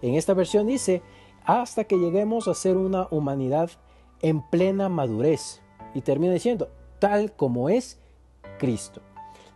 En 0.02 0.16
esta 0.16 0.34
versión 0.34 0.68
dice 0.68 1.02
hasta 1.46 1.86
que 1.86 1.98
lleguemos 1.98 2.48
a 2.48 2.54
ser 2.54 2.78
una 2.78 3.08
humanidad 3.10 3.72
en 4.22 4.42
plena 4.42 4.90
madurez. 4.90 5.62
Y 5.94 6.02
termina 6.02 6.34
diciendo 6.34 6.70
tal 7.00 7.34
como 7.34 7.70
es 7.70 8.00
Cristo. 8.60 9.02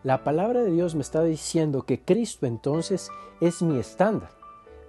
La 0.03 0.23
palabra 0.23 0.63
de 0.63 0.71
Dios 0.71 0.95
me 0.95 1.01
está 1.01 1.23
diciendo 1.23 1.83
que 1.83 2.01
Cristo 2.01 2.45
entonces 2.45 3.09
es 3.39 3.61
mi 3.61 3.77
estándar, 3.77 4.31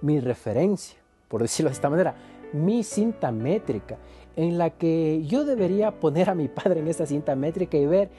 mi 0.01 0.19
referencia, 0.19 0.97
por 1.27 1.41
decirlo 1.41 1.69
de 1.69 1.75
esta 1.75 1.89
manera, 1.89 2.15
mi 2.51 2.83
cinta 2.83 3.31
métrica, 3.31 3.97
en 4.35 4.57
la 4.57 4.71
que 4.71 5.23
yo 5.25 5.45
debería 5.45 5.99
poner 5.99 6.29
a 6.29 6.35
mi 6.35 6.47
Padre 6.47 6.79
en 6.79 6.87
esta 6.87 7.05
cinta 7.05 7.35
métrica 7.35 7.77
y 7.77 7.85
ver 7.85 8.09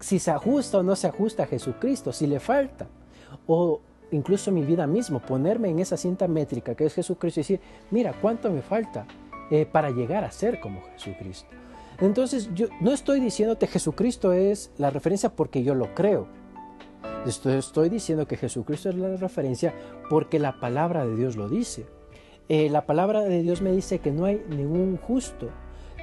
si 0.00 0.18
se 0.18 0.30
ajusta 0.30 0.78
o 0.78 0.82
no 0.82 0.96
se 0.96 1.06
ajusta 1.06 1.44
a 1.44 1.46
Jesucristo, 1.46 2.12
si 2.12 2.26
le 2.26 2.40
falta. 2.40 2.88
O 3.46 3.80
incluso 4.10 4.50
mi 4.50 4.62
vida 4.62 4.86
mismo, 4.86 5.20
ponerme 5.20 5.70
en 5.70 5.78
esa 5.78 5.96
cinta 5.96 6.28
métrica 6.28 6.74
que 6.74 6.84
es 6.84 6.94
Jesucristo 6.94 7.40
y 7.40 7.42
decir, 7.42 7.60
mira, 7.90 8.12
¿cuánto 8.20 8.50
me 8.50 8.60
falta 8.60 9.06
eh, 9.50 9.64
para 9.64 9.90
llegar 9.90 10.24
a 10.24 10.30
ser 10.30 10.60
como 10.60 10.82
Jesucristo? 10.92 11.48
Entonces, 12.00 12.50
yo 12.54 12.66
no 12.80 12.92
estoy 12.92 13.20
diciéndote 13.20 13.66
Jesucristo 13.66 14.32
es 14.32 14.70
la 14.78 14.90
referencia 14.90 15.30
porque 15.30 15.62
yo 15.62 15.74
lo 15.74 15.94
creo. 15.94 16.26
Estoy, 17.26 17.88
diciendo 17.88 18.26
que 18.26 18.36
Jesucristo 18.36 18.88
es 18.88 18.96
la 18.96 19.16
referencia 19.16 19.74
porque 20.10 20.40
la 20.40 20.58
palabra 20.58 21.06
de 21.06 21.14
Dios 21.14 21.36
lo 21.36 21.48
dice. 21.48 21.86
Eh, 22.48 22.68
la 22.68 22.84
palabra 22.84 23.20
de 23.20 23.42
Dios 23.42 23.62
me 23.62 23.70
dice 23.70 24.00
que 24.00 24.10
no 24.10 24.24
hay 24.24 24.42
ningún 24.48 24.96
justo, 24.96 25.48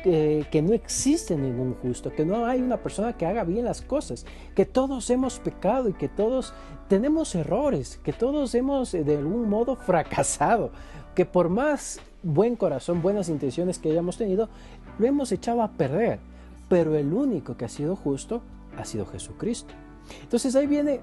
que, 0.03 0.61
no 0.63 0.73
existe 0.73 1.35
ningún 1.35 1.75
justo, 1.75 2.11
que 2.11 2.25
no 2.25 2.45
hay 2.45 2.61
una 2.61 2.77
persona 2.77 3.17
que 3.17 3.25
haga 3.25 3.43
bien 3.43 3.65
las 3.65 3.81
cosas, 3.81 4.25
que 4.55 4.65
todos 4.65 5.09
hemos 5.09 5.39
pecado 5.39 5.89
y 5.89 5.93
que 5.93 6.07
todos 6.07 6.53
tenemos 6.87 7.35
errores, 7.35 7.99
que 8.03 8.13
todos 8.13 8.55
hemos 8.55 8.93
eh, 8.93 9.03
de 9.03 9.17
algún 9.17 9.49
modo 9.49 9.75
fracasado, 9.85 10.71
que 11.15 11.25
por 11.25 11.49
más 11.49 11.99
buen 12.23 12.55
corazón, 12.55 13.01
buenas 13.01 13.29
intenciones 13.29 13.79
que 13.79 13.91
hayamos 13.91 14.17
tenido, 14.17 14.49
lo 14.97 15.05
hemos 15.05 15.31
echado 15.31 15.61
a 15.61 15.71
perder. 15.71 16.19
Pero 16.67 16.95
el 16.95 17.13
único 17.13 17.57
que 17.57 17.65
ha 17.65 17.69
sido 17.69 17.95
justo 17.95 18.41
ha 18.77 18.85
sido 18.85 19.05
Jesucristo. 19.05 19.73
Entonces 20.21 20.55
ahí 20.55 20.67
viene 20.67 21.01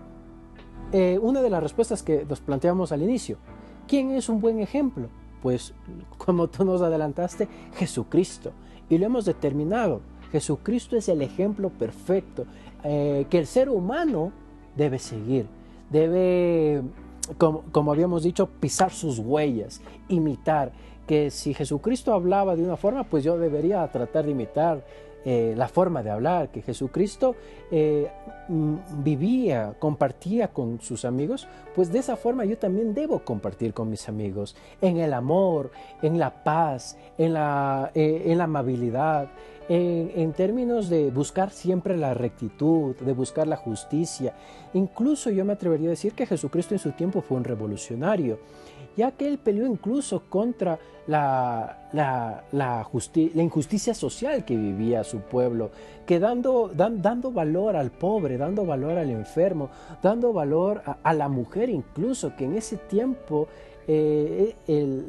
eh, 0.93 1.19
una 1.21 1.43
de 1.43 1.51
las 1.51 1.63
respuestas 1.63 2.03
que 2.03 2.25
nos 2.25 2.41
planteamos 2.41 2.93
al 2.93 3.03
inicio. 3.03 3.39
¿Quién 3.89 4.13
es 4.13 4.29
un 4.29 4.41
buen 4.41 4.61
ejemplo? 4.61 5.09
Pues 5.43 5.75
como 6.19 6.49
tú 6.49 6.65
nos 6.65 6.83
adelantaste, 6.83 7.49
Jesucristo. 7.75 8.53
Y 8.89 8.99
lo 8.99 9.07
hemos 9.07 9.25
determinado. 9.25 10.01
Jesucristo 10.31 10.97
es 10.97 11.09
el 11.09 11.23
ejemplo 11.23 11.71
perfecto 11.71 12.47
eh, 12.85 13.27
que 13.31 13.39
el 13.39 13.47
ser 13.47 13.69
humano 13.69 14.33
debe 14.77 14.99
seguir. 14.99 15.47
Debe, 15.91 16.83
como, 17.39 17.63
como 17.73 17.93
habíamos 17.93 18.23
dicho, 18.23 18.49
pisar 18.61 18.93
sus 18.93 19.19
huellas, 19.19 19.81
imitar. 20.09 20.73
Que 21.07 21.31
si 21.31 21.55
Jesucristo 21.55 22.13
hablaba 22.13 22.57
de 22.57 22.63
una 22.63 22.77
forma, 22.77 23.05
pues 23.05 23.23
yo 23.23 23.39
debería 23.39 23.87
tratar 23.89 24.25
de 24.25 24.33
imitar 24.33 24.83
eh, 25.29 25.55
la 25.57 25.67
forma 25.67 26.05
de 26.05 26.11
hablar, 26.11 26.51
que 26.51 26.63
Jesucristo 26.63 27.35
eh, 27.73 28.09
vivía, 29.03 29.75
compartía 29.77 30.53
con 30.53 30.81
sus 30.81 31.05
amigos, 31.05 31.49
pues 31.75 31.91
de 31.91 31.99
esa 31.99 32.15
forma 32.15 32.45
yo 32.45 32.57
también 32.59 32.95
debo 32.95 33.19
compartir 33.25 33.75
con 33.75 33.91
mis 33.91 34.09
amigos, 34.09 34.55
en 34.81 34.99
el 34.99 35.13
amor, 35.13 35.73
en 36.01 36.21
la 36.21 36.45
paz, 36.45 36.97
en 37.19 37.35
la, 37.35 37.91
eh, 37.93 38.23
en 38.27 38.39
la 38.39 38.45
amabilidad, 38.45 39.29
en, 39.69 40.13
en, 40.15 40.33
términos 40.33 40.89
de 40.89 41.11
buscar 41.11 41.51
siempre 41.51 41.97
la 41.97 42.15
rectitud, 42.15 42.95
de 42.95 43.13
buscar 43.13 43.49
la 43.49 43.57
justicia. 43.57 44.33
Incluso 44.75 45.31
yo 45.31 45.45
me 45.45 45.55
atrevería 45.55 45.89
a 45.89 45.91
decir 45.91 46.13
que 46.13 46.27
Jesucristo 46.27 46.73
en 46.73 46.79
su 46.79 46.93
tiempo 46.93 47.21
fue 47.21 47.37
un 47.37 47.43
revolucionario, 47.43 48.39
ya 48.97 49.13
que 49.13 49.29
él 49.29 49.39
peleó 49.39 49.67
incluso 49.67 50.23
contra 50.29 50.79
la, 51.07 51.89
la, 51.93 52.45
la, 52.53 52.89
la 53.35 53.43
injusticia 53.43 53.95
social 53.95 54.45
que 54.45 54.57
vivía 54.57 55.05
su 55.05 55.21
pueblo, 55.21 55.71
dando, 56.15 56.71
dan, 56.75 57.03
dando 57.03 57.33
valor 57.33 57.77
al 57.77 57.91
pobre, 57.91 58.39
dando 58.39 58.65
valor 58.65 58.99
al 58.99 59.11
enfermo, 59.11 59.71
dando 60.03 60.33
valor 60.33 60.83
a, 61.03 61.13
la 61.13 61.29
mujer 61.29 61.69
incluso, 61.69 62.35
que 62.37 62.45
en 62.45 62.57
ese 62.57 62.77
tiempo 62.77 63.49
eh, 63.89 64.55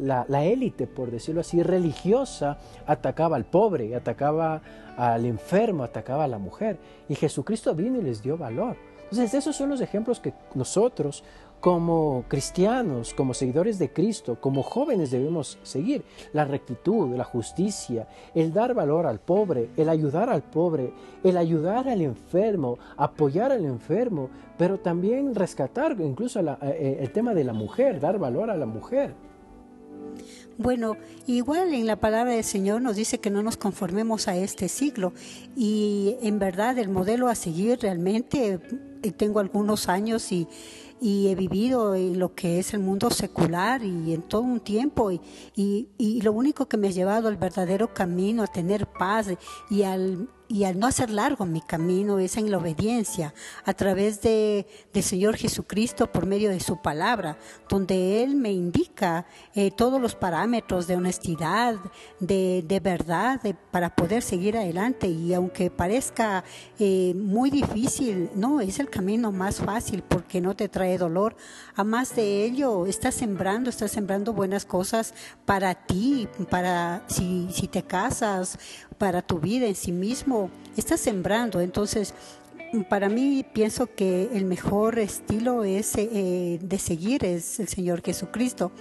la, 0.01 0.25
la, 0.27 0.45
élite, 0.45 0.87
por 0.87 1.11
decirlo 1.11 1.41
así, 1.41 1.63
religiosa, 1.63 2.57
atacaba 2.85 3.35
al 3.35 3.45
pobre, 3.45 3.95
atacaba 3.95 4.61
al 4.97 5.25
enfermo, 5.25 5.83
atacaba 5.83 6.25
a 6.25 6.27
la 6.27 6.39
mujer. 6.39 6.77
Y 7.07 7.15
Jesucristo 7.15 7.73
vino 7.73 7.99
y 7.99 8.03
les 8.03 8.21
dio 8.21 8.37
valor. 8.37 8.75
Entonces, 9.09 9.33
esos 9.33 9.55
son 9.55 9.69
los 9.69 9.79
ejemplos 9.79 10.19
que 10.19 10.33
nosotros, 10.53 11.23
como 11.59 12.25
cristianos, 12.27 13.13
como 13.13 13.33
seguidores 13.33 13.79
de 13.79 13.91
Cristo, 13.91 14.37
como 14.39 14.63
jóvenes 14.63 15.11
debemos 15.11 15.57
seguir. 15.63 16.03
La 16.33 16.45
rectitud, 16.45 17.15
la 17.15 17.23
justicia, 17.23 18.07
el 18.35 18.53
dar 18.53 18.73
valor 18.73 19.05
al 19.05 19.19
pobre, 19.19 19.69
el 19.77 19.89
ayudar 19.89 20.29
al 20.29 20.43
pobre, 20.43 20.93
el 21.23 21.37
ayudar 21.37 21.87
al 21.89 22.01
enfermo, 22.01 22.77
apoyar 22.95 23.51
al 23.51 23.65
enfermo, 23.65 24.29
pero 24.57 24.79
también 24.79 25.35
rescatar 25.35 25.95
incluso 25.99 26.41
la, 26.41 26.57
eh, 26.61 26.97
el 27.01 27.11
tema 27.11 27.33
de 27.33 27.43
la 27.43 27.53
mujer, 27.53 27.99
dar 27.99 28.19
valor 28.19 28.49
a 28.49 28.57
la 28.57 28.65
mujer. 28.65 29.15
Bueno, 30.57 30.97
igual 31.27 31.71
en 31.73 31.85
la 31.85 31.97
palabra 31.97 32.33
del 32.33 32.43
Señor 32.43 32.81
nos 32.81 32.95
dice 32.95 33.19
que 33.19 33.29
no 33.29 33.43
nos 33.43 33.57
conformemos 33.57 34.27
a 34.27 34.35
este 34.35 34.69
siglo 34.69 35.13
y 35.55 36.15
en 36.21 36.39
verdad 36.39 36.79
el 36.79 36.89
modelo 36.89 37.27
a 37.27 37.35
seguir 37.35 37.79
realmente, 37.79 38.59
eh, 39.03 39.11
tengo 39.11 39.39
algunos 39.39 39.87
años 39.87 40.31
y, 40.31 40.47
y 40.99 41.27
he 41.27 41.35
vivido 41.35 41.95
en 41.95 42.19
lo 42.19 42.33
que 42.33 42.59
es 42.59 42.73
el 42.73 42.79
mundo 42.79 43.09
secular 43.09 43.83
y 43.83 44.13
en 44.13 44.23
todo 44.23 44.41
un 44.41 44.59
tiempo 44.59 45.11
y, 45.11 45.21
y, 45.55 45.89
y 45.97 46.21
lo 46.21 46.31
único 46.33 46.67
que 46.67 46.77
me 46.77 46.87
ha 46.87 46.91
llevado 46.91 47.27
al 47.27 47.37
verdadero 47.37 47.93
camino, 47.93 48.43
a 48.43 48.47
tener 48.47 48.87
paz 48.87 49.27
y 49.69 49.83
al, 49.83 50.27
y 50.49 50.63
al 50.63 50.79
no 50.79 50.87
hacer 50.87 51.09
largo 51.09 51.45
mi 51.45 51.61
camino 51.61 52.19
es 52.19 52.37
en 52.37 52.49
la 52.51 52.57
obediencia 52.57 53.33
a 53.65 53.73
través 53.73 54.21
de 54.21 54.67
del 54.93 55.03
Señor 55.03 55.35
Jesucristo 55.35 56.11
por 56.11 56.25
medio 56.25 56.49
de 56.49 56.59
su 56.59 56.81
palabra, 56.81 57.37
donde 57.69 58.23
Él 58.23 58.35
me 58.35 58.51
indica 58.51 59.25
eh, 59.53 59.71
todos 59.71 60.01
los 60.01 60.15
parámetros 60.15 60.87
de 60.87 60.95
honestidad, 60.95 61.75
de, 62.19 62.63
de 62.67 62.79
verdad, 62.79 63.41
para 63.71 63.95
poder 63.95 64.23
seguir 64.23 64.57
adelante. 64.57 65.07
Y 65.07 65.33
aunque 65.33 65.69
parezca 65.69 66.43
eh, 66.79 67.13
muy 67.15 67.49
difícil, 67.49 68.29
no, 68.35 68.61
es 68.61 68.79
el 68.79 68.89
camino 68.89 69.31
más 69.31 69.57
fácil 69.57 70.03
porque 70.07 70.41
no 70.41 70.55
te 70.55 70.69
trae 70.69 70.97
dolor. 70.97 71.35
A 71.75 71.83
más 71.83 72.15
de 72.15 72.43
ello, 72.43 72.85
estás 72.85 73.15
sembrando, 73.15 73.69
estás 73.69 73.91
sembrando 73.91 74.33
buenas 74.33 74.65
cosas 74.65 75.13
para 75.45 75.75
ti, 75.75 76.27
para 76.49 77.03
si, 77.07 77.49
si 77.51 77.67
te 77.67 77.83
casas, 77.83 78.57
para 78.97 79.21
tu 79.21 79.39
vida 79.39 79.67
en 79.67 79.75
sí 79.75 79.91
mismo, 79.91 80.36
estás 80.75 80.99
sembrando. 80.99 81.59
Entonces, 81.61 82.13
para 82.89 83.09
mí 83.09 83.45
pienso 83.53 83.87
que 83.87 84.29
el 84.33 84.45
mejor 84.45 84.99
estilo 84.99 85.63
es 85.63 85.95
eh, 85.95 86.59
de 86.61 86.79
seguir 86.79 87.23
es 87.23 87.59
el 87.59 87.67
Señor 87.67 88.01
Jesucristo. 88.01 88.71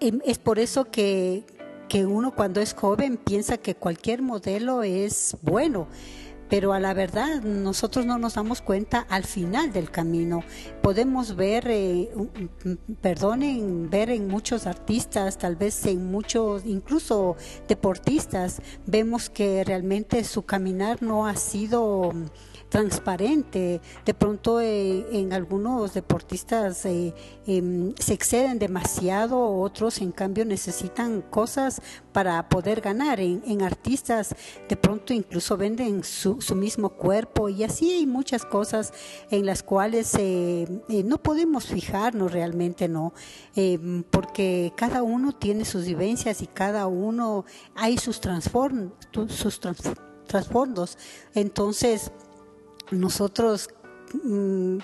Em, 0.00 0.20
Es 0.24 0.38
por 0.38 0.58
eso 0.58 0.90
que, 0.90 1.44
que 1.88 2.06
uno 2.06 2.34
cuando 2.34 2.60
es 2.60 2.74
joven 2.74 3.16
piensa 3.16 3.56
que 3.56 3.74
cualquier 3.74 4.22
modelo 4.22 4.82
es 4.82 5.36
bueno, 5.42 5.88
pero 6.48 6.72
a 6.72 6.80
la 6.80 6.94
verdad 6.94 7.42
nosotros 7.42 8.06
no 8.06 8.18
nos 8.18 8.34
damos 8.34 8.62
cuenta 8.62 9.06
al 9.08 9.24
final 9.24 9.72
del 9.72 9.90
camino. 9.90 10.42
Podemos 10.82 11.36
ver, 11.36 11.66
eh, 11.68 12.10
perdonen, 13.00 13.90
ver 13.90 14.10
en 14.10 14.28
muchos 14.28 14.66
artistas, 14.66 15.38
tal 15.38 15.56
vez 15.56 15.84
en 15.86 16.10
muchos, 16.10 16.64
incluso 16.64 17.36
deportistas, 17.66 18.60
vemos 18.86 19.30
que 19.30 19.64
realmente 19.64 20.24
su 20.24 20.42
caminar 20.42 21.02
no 21.02 21.26
ha 21.26 21.36
sido 21.36 22.12
transparente. 22.68 23.80
De 24.04 24.14
pronto 24.14 24.60
eh, 24.60 25.06
en 25.12 25.32
algunos 25.32 25.94
deportistas 25.94 26.84
eh, 26.86 27.14
em, 27.46 27.94
se 27.98 28.14
exceden 28.14 28.58
demasiado, 28.58 29.60
otros 29.60 30.00
en 30.00 30.12
cambio 30.12 30.44
necesitan 30.44 31.22
cosas 31.22 31.80
para 32.18 32.48
poder 32.48 32.80
ganar. 32.80 33.20
En, 33.20 33.62
artistas 33.62 34.34
de 34.68 34.76
pronto 34.76 35.12
incluso 35.12 35.56
venden 35.56 36.02
su, 36.02 36.36
mismo 36.56 36.88
cuerpo 36.88 37.48
y 37.48 37.62
así 37.62 37.92
hay 37.92 38.06
muchas 38.06 38.44
cosas 38.44 38.92
en 39.30 39.46
las 39.46 39.62
cuales 39.62 40.12
eh, 40.18 40.66
eh, 40.88 41.04
no 41.04 41.18
podemos 41.18 41.66
fijarnos 41.66 42.32
realmente, 42.32 42.88
¿no? 42.88 43.12
Em, 43.54 44.02
porque 44.02 44.72
cada 44.74 45.04
uno 45.04 45.30
tiene 45.30 45.64
sus 45.64 45.84
vivencias 45.84 46.42
y 46.42 46.48
cada 46.48 46.88
uno 46.88 47.44
hay 47.76 47.98
sus, 47.98 48.20
transform, 48.20 48.90
sus 49.28 49.60
trasfondos. 50.26 50.98
Entonces, 51.34 52.10
nosotros 52.90 53.68
mm, 54.24 54.78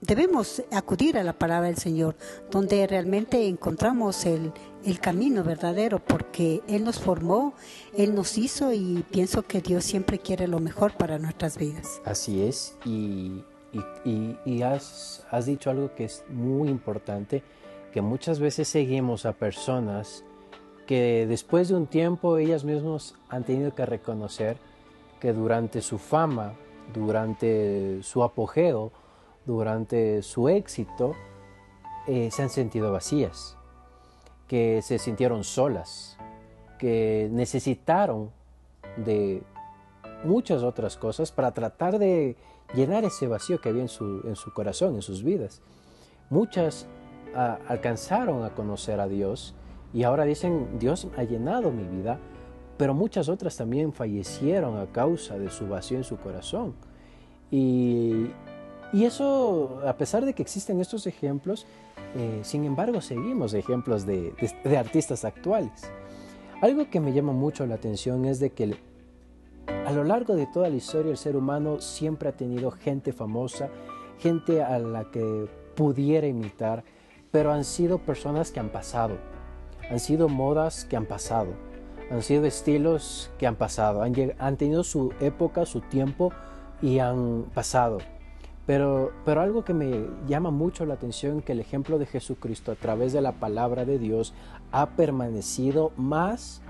debemos 0.00 0.62
acudir 0.70 1.18
a 1.18 1.24
la 1.24 1.32
palabra 1.32 1.66
del 1.66 1.78
Señor, 1.78 2.16
donde 2.48 2.86
realmente 2.86 3.48
encontramos 3.48 4.24
el, 4.24 4.52
el 4.84 4.98
camino 5.00 5.44
verdadero, 5.44 5.98
porque 5.98 6.62
Él 6.68 6.84
nos 6.84 6.98
formó, 6.98 7.54
Él 7.96 8.14
nos 8.14 8.38
hizo 8.38 8.72
y 8.72 9.04
pienso 9.10 9.42
que 9.42 9.60
Dios 9.60 9.84
siempre 9.84 10.18
quiere 10.18 10.48
lo 10.48 10.58
mejor 10.60 10.96
para 10.96 11.18
nuestras 11.18 11.58
vidas. 11.58 12.00
Así 12.04 12.42
es, 12.42 12.76
y, 12.84 13.44
y- 14.04 14.62
has, 14.62 15.24
has 15.30 15.46
dicho 15.46 15.70
algo 15.70 15.94
que 15.94 16.04
es 16.04 16.24
muy 16.28 16.68
importante, 16.68 17.42
que 17.92 18.00
muchas 18.02 18.38
veces 18.40 18.68
seguimos 18.68 19.26
a 19.26 19.32
personas 19.32 20.24
que 20.86 21.26
después 21.28 21.68
de 21.68 21.74
un 21.76 21.86
tiempo 21.86 22.36
ellas 22.38 22.64
mismas 22.64 23.14
han 23.28 23.44
tenido 23.44 23.74
que 23.74 23.86
reconocer 23.86 24.56
que 25.20 25.32
durante 25.32 25.82
su 25.82 25.98
fama, 25.98 26.54
durante 26.94 28.02
su 28.02 28.22
apogeo, 28.22 28.90
durante 29.46 30.22
su 30.22 30.48
éxito, 30.48 31.14
eh, 32.06 32.30
se 32.32 32.42
han 32.42 32.50
sentido 32.50 32.90
vacías, 32.92 33.56
que 34.50 34.82
se 34.82 34.98
sintieron 34.98 35.44
solas, 35.44 36.18
que 36.76 37.28
necesitaron 37.30 38.32
de 38.96 39.44
muchas 40.24 40.64
otras 40.64 40.96
cosas 40.96 41.30
para 41.30 41.52
tratar 41.52 42.00
de 42.00 42.34
llenar 42.74 43.04
ese 43.04 43.28
vacío 43.28 43.60
que 43.60 43.68
había 43.68 43.82
en 43.82 43.88
su, 43.88 44.22
en 44.26 44.34
su 44.34 44.52
corazón, 44.52 44.96
en 44.96 45.02
sus 45.02 45.22
vidas. 45.22 45.62
Muchas 46.30 46.88
ah, 47.32 47.60
alcanzaron 47.68 48.42
a 48.42 48.50
conocer 48.50 48.98
a 48.98 49.06
Dios 49.06 49.54
y 49.94 50.02
ahora 50.02 50.24
dicen, 50.24 50.80
Dios 50.80 51.06
ha 51.16 51.22
llenado 51.22 51.70
mi 51.70 51.84
vida, 51.84 52.18
pero 52.76 52.92
muchas 52.92 53.28
otras 53.28 53.56
también 53.56 53.92
fallecieron 53.92 54.80
a 54.80 54.86
causa 54.86 55.38
de 55.38 55.48
su 55.48 55.68
vacío 55.68 55.96
en 55.96 56.02
su 56.02 56.16
corazón. 56.16 56.74
Y, 57.52 58.32
y 58.92 59.04
eso, 59.04 59.80
a 59.86 59.96
pesar 59.96 60.24
de 60.24 60.34
que 60.34 60.42
existen 60.42 60.80
estos 60.80 61.06
ejemplos, 61.06 61.66
eh, 62.16 62.40
sin 62.42 62.64
embargo 62.64 63.00
seguimos 63.00 63.54
ejemplos 63.54 64.04
de, 64.04 64.34
artistas 64.76 65.24
actuales. 65.24 65.90
Algo 66.60 66.90
que 66.90 67.00
me 67.00 67.12
llama 67.12 67.32
mucho 67.32 67.66
la 67.66 67.76
atención 67.76 68.24
es 68.24 68.40
de 68.40 68.50
que 68.50 68.76
a 69.86 69.92
lo 69.92 70.04
largo 70.04 70.34
de 70.34 70.46
toda 70.46 70.68
la 70.68 70.76
historia 70.76 71.12
el 71.12 71.16
ser 71.16 71.36
humano 71.36 71.80
siempre 71.80 72.28
ha 72.28 72.36
tenido 72.36 72.70
gente 72.72 73.12
famosa, 73.12 73.68
gente 74.18 74.62
a 74.62 74.78
la 74.78 75.10
que 75.10 75.48
pudiera 75.76 76.26
imitar, 76.26 76.82
pero 77.30 77.52
han 77.52 77.64
sido 77.64 77.98
personas 77.98 78.50
que 78.50 78.58
han 78.58 78.70
pasado, 78.70 79.16
han 79.88 80.00
sido 80.00 80.28
modas 80.28 80.84
que 80.84 80.96
han 80.96 81.06
pasado, 81.06 81.54
han 82.10 82.22
sido 82.22 82.44
estilos 82.44 83.30
que 83.38 83.46
han 83.46 83.54
pasado, 83.54 84.02
han 84.02 84.56
tenido 84.56 84.82
su 84.82 85.12
época, 85.20 85.64
su 85.64 85.80
tiempo 85.80 86.32
y 86.82 86.98
han 86.98 87.44
pasado. 87.54 87.98
Pero, 88.70 89.10
pero 89.24 89.40
algo 89.40 89.64
que 89.64 89.74
me 89.74 90.06
llama 90.28 90.52
mucho 90.52 90.86
la 90.86 90.94
atención 90.94 91.42
que 91.42 91.50
el 91.50 91.58
ejemplo 91.58 91.98
de 91.98 92.06
Jesucristo 92.06 92.70
a 92.70 92.76
través 92.76 93.12
de 93.12 93.20
la 93.20 93.32
palabra 93.32 93.84
de 93.84 93.98
Dios 93.98 94.32
ha 94.70 94.90
permanecido 94.90 95.90
más 95.96 96.62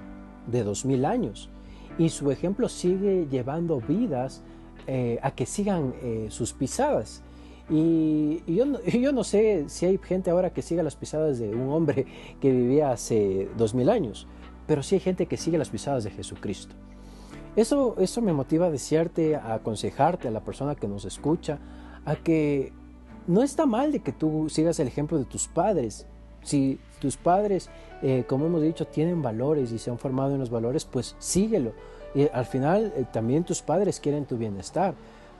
de 0.47 0.65
dos 0.65 0.87
mil 0.87 1.05
años 1.05 1.51
y 1.99 2.09
su 2.09 2.31
ejemplo 2.31 2.71
sigue 2.71 3.27
llevando 3.31 3.83
vidas 3.83 4.43
eh, 4.87 5.19
a 5.23 5.33
que 5.33 5.45
sigan 5.45 5.93
eh, 6.01 6.29
sus 6.31 6.55
pisadas. 6.55 7.23
Y, 7.69 8.43
yo, 8.51 8.65
no, 8.65 8.81
yo 8.87 9.13
no 9.13 9.23
sé 9.23 9.69
si 9.69 9.85
hay 9.85 9.99
gente 9.99 10.31
ahora 10.31 10.55
que 10.55 10.63
siga 10.63 10.83
las 10.83 10.97
pisadas 10.97 11.39
de 11.39 11.55
un 11.55 11.69
hombre 11.69 12.07
que 12.41 12.51
vivía 12.51 12.93
hace 12.93 13.47
dos 13.59 13.75
mil 13.75 13.91
años, 13.91 14.27
pero 14.67 14.83
sí 14.83 14.95
hay 14.95 15.03
gente 15.03 15.27
que 15.27 15.37
sigue 15.37 15.59
las 15.59 15.69
pisadas 15.69 16.05
de 16.05 16.13
Jesucristo. 16.13 16.75
Eso, 17.57 17.97
eso 17.99 18.23
me 18.23 18.33
motiva 18.33 18.69
a 18.69 18.71
desearte, 18.71 19.37
a 19.37 19.53
aconsejarte 19.53 20.29
a 20.29 20.31
la 20.31 20.41
persona 20.41 20.77
que 20.77 20.89
nos 20.89 21.05
escucha, 21.05 21.59
a 22.05 22.17
que 22.17 22.73
no 23.27 23.43
está 23.43 23.67
mal 23.67 23.93
de 23.93 24.01
que 24.01 24.13
tú 24.13 24.49
sigas 24.49 24.81
el 24.81 24.89
ejemplo 24.89 25.19
de 25.19 25.25
tus 25.25 25.49
padres. 25.49 26.07
Si 26.43 26.79
tus 27.01 27.17
padres, 27.17 27.69
eh, 28.03 28.25
como 28.27 28.47
hemos 28.47 28.63
dicho, 28.63 28.87
tienen 28.87 29.23
valores 29.23 29.73
y 29.73 29.79
se 29.79 29.91
han 29.91 29.99
formado 29.99 30.33
en 30.33 30.41
los 30.41 30.51
valores, 30.51 30.85
pues 30.85 31.17
síguelo. 31.19 31.73
Y 32.15 32.29
al 32.29 32.47
final 32.47 32.93
eh, 32.97 33.05
también 33.13 33.45
tus 33.45 33.63
padres 33.63 34.01
quieren 34.01 34.27
tu 34.27 34.37
bienestar. 34.37 34.95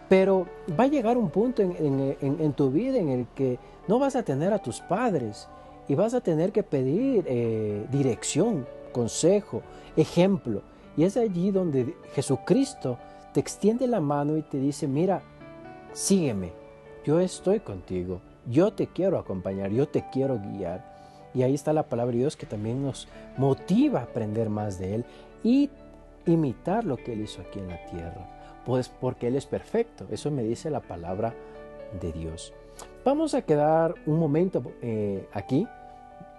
Pero 0.09 0.47
va 0.79 0.85
a 0.85 0.89
llegar 0.89 1.17
un 1.17 1.31
punto 1.31 1.63
en, 1.63 2.53
tu 2.55 2.71
vida 2.71 2.99
en 2.99 3.11
el 3.11 3.27
que 3.29 3.59
no 3.87 4.01
vas 4.01 4.17
a 4.17 4.25
tener 4.25 4.53
a 4.53 4.59
tus 4.59 4.81
padres 4.81 5.49
y 5.87 5.95
vas 5.95 6.15
a 6.15 6.21
tener 6.21 6.51
que 6.51 6.65
pedir 6.65 7.25
eh, 7.29 7.87
dirección, 7.93 8.67
consejo, 8.93 9.63
ejemplo. 9.97 10.63
Y 10.97 11.05
es 11.05 11.17
allí 11.17 11.53
donde 11.53 11.95
Jesucristo 12.13 12.99
te 13.33 13.39
extiende 13.39 13.87
la 13.87 14.01
mano 14.01 14.37
y 14.37 14.43
te 14.43 14.59
dice, 14.59 14.89
mira, 14.89 15.23
sígueme, 15.93 16.53
yo 17.05 17.21
estoy 17.21 17.61
contigo, 17.61 18.21
yo 18.47 18.73
te 18.73 18.87
quiero 18.87 19.19
acompañar, 19.19 19.71
yo 19.71 19.89
te 19.89 20.05
quiero 20.13 20.39
guiar. 20.39 20.91
Y 21.33 21.43
ahí 21.43 21.55
está 21.55 21.73
la 21.73 21.85
palabra 21.85 22.13
de 22.13 22.19
Dios 22.19 22.37
que 22.37 22.47
también 22.47 22.83
nos 22.83 23.07
motiva 23.37 24.01
a 24.01 24.05
aprender 24.05 24.51
más 24.51 24.79
de 24.79 24.97
Él 24.97 25.05
y 25.45 25.71
imitar 26.27 26.85
lo 26.85 26.97
que 26.97 27.13
Él 27.13 27.23
hizo 27.23 27.41
aquí 27.41 27.61
en 27.61 27.69
la 27.69 27.85
tierra. 27.87 28.27
Pues 28.67 28.89
porque 28.89 29.29
Él 29.29 29.37
es 29.37 29.47
perfecto, 29.47 30.07
eso 30.11 30.31
me 30.31 30.43
dice 30.43 30.71
la 30.71 30.81
palabra 30.81 31.35
de 32.01 32.13
Dios. 32.13 32.53
Vamos 33.05 33.35
a 33.35 33.43
quedar 33.43 33.95
un 34.07 34.19
momento 34.19 34.63
eh, 34.83 35.27
aquí, 35.33 35.67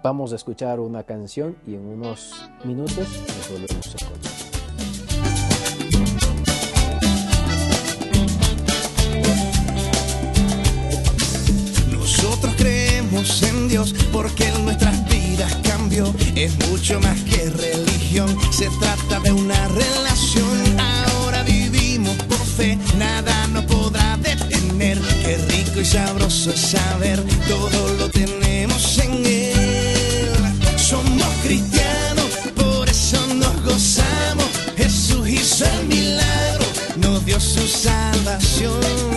vamos 0.03 0.33
a 0.33 0.35
escuchar 0.35 0.79
una 0.79 1.03
canción 1.03 1.55
y 1.65 1.75
en 1.75 1.85
unos 1.87 2.49
minutos 2.63 2.97
nos 2.97 3.49
volvemos 3.49 3.95
a 3.95 4.05
encontrar. 4.05 4.30
Porque 14.12 14.49
en 14.49 14.65
nuestras 14.65 15.07
vidas 15.07 15.55
cambió. 15.63 16.13
es 16.36 16.51
mucho 16.67 16.99
más 16.99 17.17
que 17.21 17.49
religión, 17.49 18.38
se 18.51 18.69
trata 18.81 19.21
de 19.21 19.31
una 19.31 19.67
relación. 19.69 20.77
Ahora 20.77 21.41
vivimos 21.43 22.13
por 22.27 22.38
fe, 22.38 22.77
nada 22.97 23.47
nos 23.47 23.63
podrá 23.63 24.17
detener. 24.17 24.99
Qué 25.23 25.38
rico 25.47 25.79
y 25.79 25.86
sabroso 25.86 26.51
es 26.51 26.60
saber, 26.60 27.23
todo 27.47 27.93
lo 27.97 28.10
tenemos 28.10 28.97
en 28.97 29.25
Él. 29.25 30.34
Somos 30.75 31.29
cristianos, 31.41 32.27
por 32.53 32.89
eso 32.89 33.25
nos 33.36 33.55
gozamos. 33.63 34.49
Jesús 34.75 35.29
hizo 35.29 35.65
el 35.65 35.88
milagro, 35.88 36.65
nos 36.97 37.25
dio 37.25 37.39
su 37.39 37.65
salvación. 37.65 39.11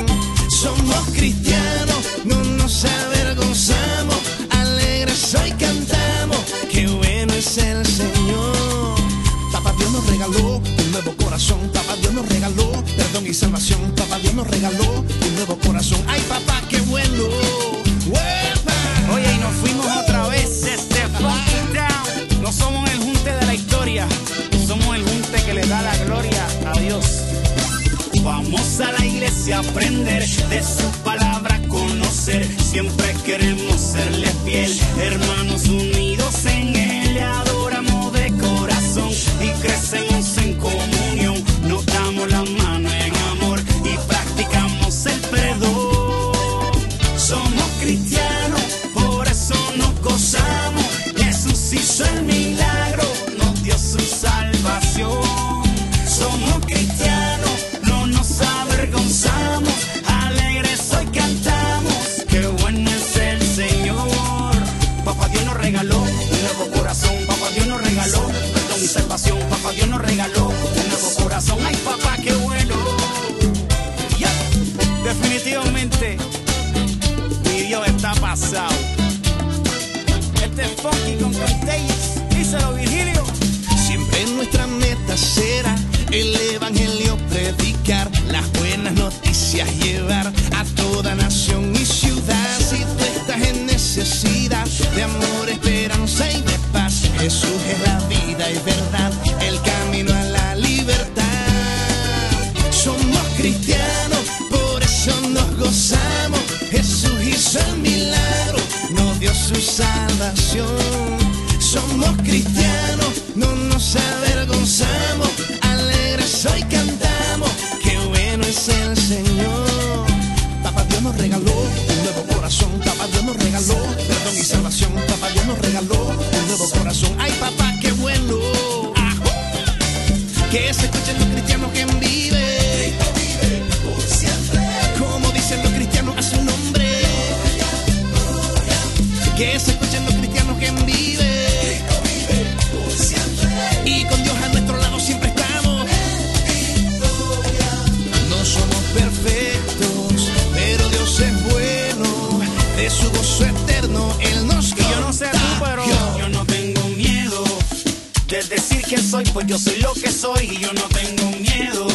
Soy, 159.14 159.24
pues 159.32 159.46
yo 159.46 159.58
soy 159.58 159.76
lo 159.76 159.92
que 159.94 160.10
soy 160.10 160.50
y 160.50 160.58
yo 160.58 160.72
no 160.72 160.82
tengo 160.88 161.30
miedo. 161.38 161.86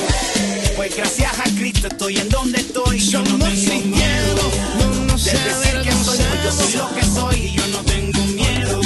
Pues 0.78 0.96
gracias 0.96 1.38
a 1.38 1.44
Cristo 1.44 1.88
estoy 1.88 2.18
en 2.18 2.30
donde 2.30 2.60
estoy. 2.60 2.98
Yo 3.00 3.20
no 3.20 3.38
tengo 3.38 3.48
miedo 3.48 4.36
cristianos, 4.78 4.96
no 4.96 5.06
nos 5.06 5.26
de 5.26 5.32
decir 5.34 5.82
que 5.84 5.92
soy, 5.92 6.18
pues 6.18 6.44
yo 6.44 6.52
soy 6.52 6.74
lo 6.78 6.96
que 6.96 7.04
soy 7.04 7.36
y 7.36 7.52
yo 7.58 7.68
no 7.68 7.80
tengo 7.84 8.22
miedo. 8.26 8.80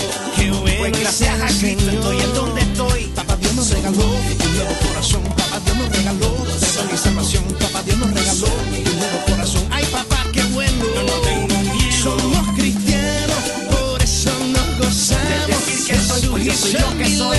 Pues 0.80 0.92
es 0.94 1.00
gracias 1.00 1.42
a 1.42 1.60
Cristo 1.60 1.92
estoy 1.92 2.22
en 2.22 2.34
donde 2.34 2.62
estoy. 2.62 3.04
Papá 3.16 3.36
Dios 3.36 3.54
nos 3.54 3.70
regaló 3.70 4.04
un 4.04 4.56
nuevo 4.56 4.76
corazón, 4.88 5.24
papá 5.24 5.60
Dios 5.64 5.78
nos 5.78 5.90
regaló 5.96 6.34
perdón 6.60 6.90
y 6.92 6.98
salvación, 6.98 7.44
papá 7.60 7.84
Dios 7.84 7.98
nos 8.00 8.14
regaló 8.14 8.48
un 8.48 8.98
nuevo 8.98 9.26
corazón. 9.28 9.64
Ay 9.70 9.86
papá, 9.92 10.26
qué 10.34 10.44
bueno. 10.56 10.86
Yo 10.96 11.04
no 11.04 11.14
tengo 11.22 11.62
miedo 11.72 12.02
Somos 12.02 12.48
cristianos, 12.58 13.44
por 13.70 14.02
eso 14.02 14.32
nos 14.48 14.80
gozamos. 14.80 15.48
De 15.48 15.54
decir 15.54 15.86
que 15.86 16.02
soy, 16.02 16.28
pues 16.30 16.44
yo 16.46 16.54
soy 16.54 16.74
lo 16.74 16.98
que 16.98 17.18
soy, 17.18 17.38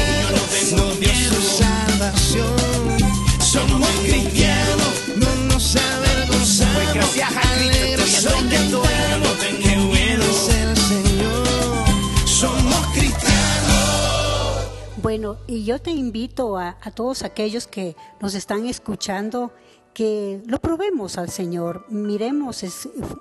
y 15.47 15.65
yo 15.65 15.81
te 15.81 15.91
invito 15.91 16.59
a, 16.59 16.77
todos 16.95 17.23
aquellos 17.23 17.67
que 17.67 17.97
nos 18.21 18.35
están 18.35 18.67
escuchando 18.67 19.53
que 19.95 20.43
lo 20.47 20.59
probemos 20.59 21.19
al 21.19 21.31
Señor, 21.31 21.87
miremos, 21.89 22.65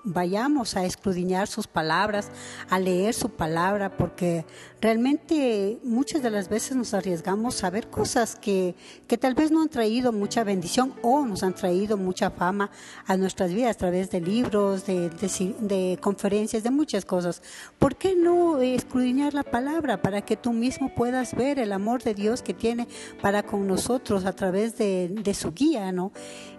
vayamos 0.03 0.75
a 0.75 0.85
escudriñar 0.85 1.47
sus 1.47 1.67
palabras, 1.67 2.31
a 2.67 2.79
leer 2.79 3.13
su 3.13 3.29
palabra, 3.29 3.95
porque 3.95 4.43
realmente 4.81 5.77
muchas 5.83 6.23
de 6.23 6.31
las 6.31 6.49
veces 6.49 6.75
nos 6.75 6.95
arriesgamos 6.95 7.63
a 7.63 7.69
ver 7.69 7.89
cosas 7.89 8.35
que, 8.35 8.73
que 9.07 9.19
tal 9.19 9.35
vez 9.35 9.51
no 9.51 9.61
han 9.61 9.69
traído 9.69 10.11
mucha 10.11 10.43
bendición 10.43 10.95
o 11.03 11.23
nos 11.25 11.43
han 11.43 11.53
traído 11.53 11.95
mucha 11.95 12.31
fama 12.31 12.71
a 13.05 13.17
nuestras 13.17 13.53
vidas 13.53 13.75
a 13.75 13.79
través 13.79 14.09
de 14.09 14.19
libros, 14.19 14.87
de, 14.87 15.09
de 15.09 15.99
conferencias, 16.01 16.63
de 16.63 16.71
muchas 16.71 17.05
cosas. 17.05 17.43
¿Por 17.77 17.95
qué 17.95 18.15
no 18.15 18.59
escudriñar 18.59 19.35
la 19.35 19.43
palabra 19.43 20.01
para 20.01 20.21
que 20.21 20.35
tú 20.35 20.51
mismo 20.51 20.93
puedas 20.95 21.35
ver 21.35 21.59
el 21.59 21.71
amor 21.71 22.01
de 22.01 22.15
Dios 22.15 22.41
que 22.41 22.55
tiene 22.55 22.87
para 23.21 23.43
con 23.43 23.67
nosotros 23.67 24.25
a 24.25 24.33
través 24.33 24.75
de, 24.77 25.09
de 25.09 25.33
su 25.35 25.51
guía, 25.53 25.91
¿no? 25.91 26.11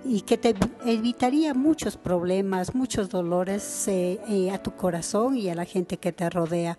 Y 0.05 0.21
que 0.23 0.37
te 0.37 0.55
evitaría 0.85 1.55
muchos 1.55 1.97
problemas, 1.97 2.75
muchos 2.75 3.09
dolores 3.09 3.89
eh, 3.89 4.21
eh, 4.29 4.51
a 4.51 4.63
tu 4.63 4.73
corazón 4.73 5.37
y 5.37 5.49
a 5.49 5.55
la 5.55 5.65
gente 5.65 5.97
que 5.97 6.13
te 6.13 6.29
rodea. 6.29 6.79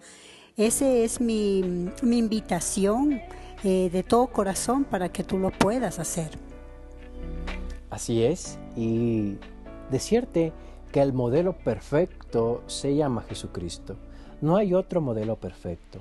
Esa 0.57 0.87
es 0.87 1.19
mi, 1.19 1.89
mi 2.01 2.17
invitación 2.17 3.19
eh, 3.63 3.89
de 3.91 4.03
todo 4.03 4.27
corazón 4.27 4.83
para 4.83 5.09
que 5.09 5.23
tú 5.23 5.39
lo 5.39 5.49
puedas 5.49 5.97
hacer. 5.97 6.29
Así 7.89 8.23
es, 8.23 8.59
y 8.75 9.37
decirte 9.89 10.53
que 10.91 11.01
el 11.01 11.13
modelo 11.13 11.57
perfecto 11.57 12.63
se 12.67 12.95
llama 12.95 13.23
Jesucristo. 13.23 13.95
No 14.39 14.57
hay 14.57 14.73
otro 14.73 15.01
modelo 15.01 15.37
perfecto. 15.37 15.99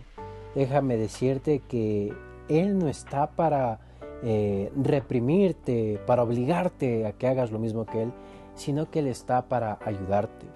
Déjame 0.55 0.97
decirte 0.97 1.61
que 1.61 2.13
Él 2.49 2.79
no 2.79 2.89
está 2.89 3.31
para 3.31 3.81
eh, 4.25 4.73
reprimirte, 4.75 6.01
para 6.07 6.23
obligarte 6.23 7.07
a 7.07 7.13
que 7.13 7.27
hagas 7.27 7.53
lo 7.53 7.59
mismo 7.59 7.85
que 7.85 8.03
Él, 8.05 8.13
sino 8.55 8.91
que 8.91 9.01
Él 9.01 9.09
está 9.09 9.49
para 9.49 9.79
ayudarte, 9.85 10.47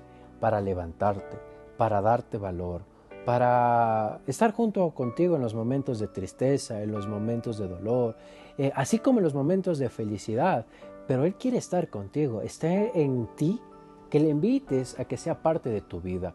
para 0.40 0.60
levantarte, 0.62 1.36
para 1.76 2.00
darte 2.00 2.38
valor, 2.38 2.82
para 3.26 4.20
estar 4.26 4.52
junto 4.52 4.88
contigo 4.92 5.36
en 5.36 5.42
los 5.42 5.54
momentos 5.54 5.98
de 5.98 6.08
tristeza, 6.08 6.82
en 6.82 6.92
los 6.92 7.06
momentos 7.06 7.58
de 7.58 7.68
dolor, 7.68 8.16
eh, 8.56 8.72
así 8.74 9.00
como 9.00 9.18
en 9.18 9.24
los 9.24 9.34
momentos 9.34 9.78
de 9.78 9.90
felicidad. 9.90 10.64
Pero 11.06 11.24
Él 11.24 11.34
quiere 11.34 11.58
estar 11.58 11.88
contigo, 11.88 12.40
está 12.40 12.72
en 12.72 13.28
ti 13.36 13.60
que 14.08 14.18
le 14.18 14.30
invites 14.30 14.98
a 14.98 15.04
que 15.04 15.18
sea 15.18 15.42
parte 15.42 15.68
de 15.68 15.82
tu 15.82 16.00
vida. 16.00 16.34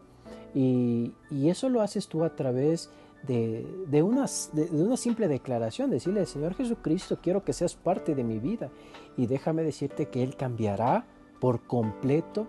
Y, 0.54 1.14
y 1.30 1.48
eso 1.48 1.68
lo 1.68 1.80
haces 1.80 2.06
tú 2.06 2.22
a 2.22 2.36
través 2.36 2.90
de, 2.90 3.03
de, 3.26 4.02
una, 4.02 4.26
una 4.72 4.96
simple 4.96 5.28
declaración, 5.28 5.90
decirle, 5.90 6.26
Señor 6.26 6.54
Jesucristo, 6.54 7.18
quiero 7.22 7.44
que 7.44 7.52
seas 7.52 7.74
parte 7.74 8.14
de 8.14 8.24
mi 8.24 8.38
vida. 8.38 8.70
Y 9.16 9.26
déjame 9.26 9.62
decirte 9.62 10.06
que 10.06 10.22
Él 10.22 10.36
cambiará 10.36 11.06
por 11.40 11.66
completo 11.66 12.46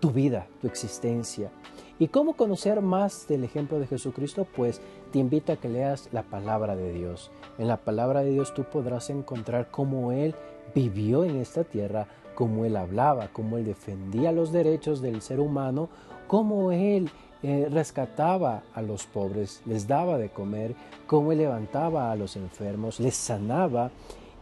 tu 0.00 0.10
vida, 0.10 0.46
tu 0.60 0.66
existencia. 0.66 1.50
¿Y 1.98 2.08
cómo 2.08 2.34
conocer 2.34 2.82
más 2.82 3.26
del 3.26 3.44
ejemplo 3.44 3.78
de 3.78 3.86
Jesucristo? 3.86 4.46
Pues 4.54 4.80
te 5.12 5.18
invito 5.18 5.52
a 5.52 5.56
que 5.56 5.68
leas 5.68 6.10
la 6.12 6.22
palabra 6.22 6.76
de 6.76 6.92
Dios. 6.92 7.30
En 7.58 7.68
la 7.68 7.78
palabra 7.78 8.22
de 8.22 8.30
Dios 8.30 8.52
tú 8.52 8.64
podrás 8.64 9.08
encontrar 9.08 9.70
cómo 9.70 10.12
Él 10.12 10.34
vivió 10.74 11.24
en 11.24 11.36
esta 11.36 11.64
tierra, 11.64 12.06
cómo 12.34 12.66
Él 12.66 12.76
hablaba, 12.76 13.28
cómo 13.32 13.56
Él 13.56 13.64
defendía 13.64 14.32
los 14.32 14.52
derechos 14.52 15.00
del 15.00 15.22
ser 15.22 15.40
humano, 15.40 15.88
cómo 16.26 16.70
Él 16.70 17.10
eh, 17.42 17.68
rescataba 17.70 18.62
a 18.74 18.82
los 18.82 19.06
pobres, 19.06 19.62
les 19.66 19.86
daba 19.86 20.18
de 20.18 20.30
comer, 20.30 20.74
cómo 21.06 21.32
levantaba 21.32 22.10
a 22.10 22.16
los 22.16 22.36
enfermos, 22.36 22.98
les 22.98 23.14
sanaba 23.14 23.90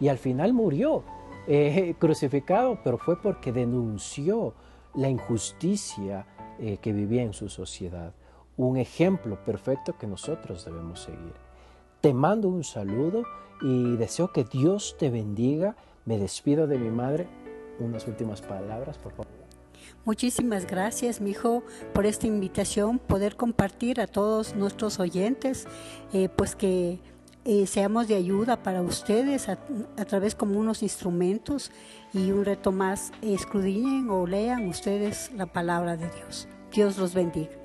y 0.01 0.09
al 0.09 0.19
final 0.19 0.53
murió 0.53 1.03
eh, 1.47 1.95
crucificado, 1.99 2.79
pero 2.85 2.99
fue 2.99 3.21
porque 3.21 3.53
denunció 3.53 4.55
la 4.95 5.09
injusticia 5.09 6.27
eh, 6.59 6.79
que 6.81 6.93
vivía 6.93 7.23
en 7.23 7.33
su 7.33 7.49
sociedad. 7.49 8.13
Un 8.57 8.77
ejemplo 8.77 9.45
perfecto 9.45 9.99
que 9.99 10.07
nosotros 10.07 10.65
debemos 10.65 11.01
seguir. 11.01 11.35
Te 12.01 12.15
mando 12.15 12.49
un 12.49 12.63
saludo 12.63 13.25
y 13.61 13.97
deseo 13.97 14.33
que 14.33 14.45
Dios 14.45 14.97
te 14.99 15.11
bendiga. 15.11 15.75
Me 16.05 16.19
despido 16.19 16.67
de 16.69 16.79
mi 16.79 16.91
madre. 16.91 17.27
Unas 17.81 18.07
últimas 18.07 18.41
palabras, 18.41 18.99
por 18.99 19.13
favor. 19.13 19.44
Muchísimas 20.05 20.67
gracias, 20.67 21.23
mi 21.23 21.31
hijo, 21.31 21.63
por 21.95 22.05
esta 22.05 22.27
invitación, 22.27 22.99
poder 22.99 23.37
compartir 23.37 24.03
a 24.03 24.07
todos 24.07 24.55
nuestros 24.55 25.01
oyentes, 25.01 25.67
eh, 26.13 26.29
pues 26.29 26.55
que 26.55 27.01
eh, 27.47 27.67
seamos 27.67 28.07
de 28.09 28.15
ayuda 28.15 28.63
para 28.63 28.83
ustedes 28.83 29.49
a, 29.49 29.59
a, 29.97 30.05
través 30.05 30.35
como 30.35 30.61
unos 30.61 30.83
instrumentos 30.83 31.73
y 32.13 32.33
un 32.33 32.45
reto 32.45 32.71
más, 32.71 33.13
escudriñen 33.23 34.11
o 34.11 34.27
lean 34.27 34.69
ustedes 34.69 35.31
la 35.37 35.47
palabra 35.47 35.97
de 35.97 36.11
Dios. 36.11 36.49
Dios 36.71 36.99
los 36.99 37.15
bendiga. 37.15 37.64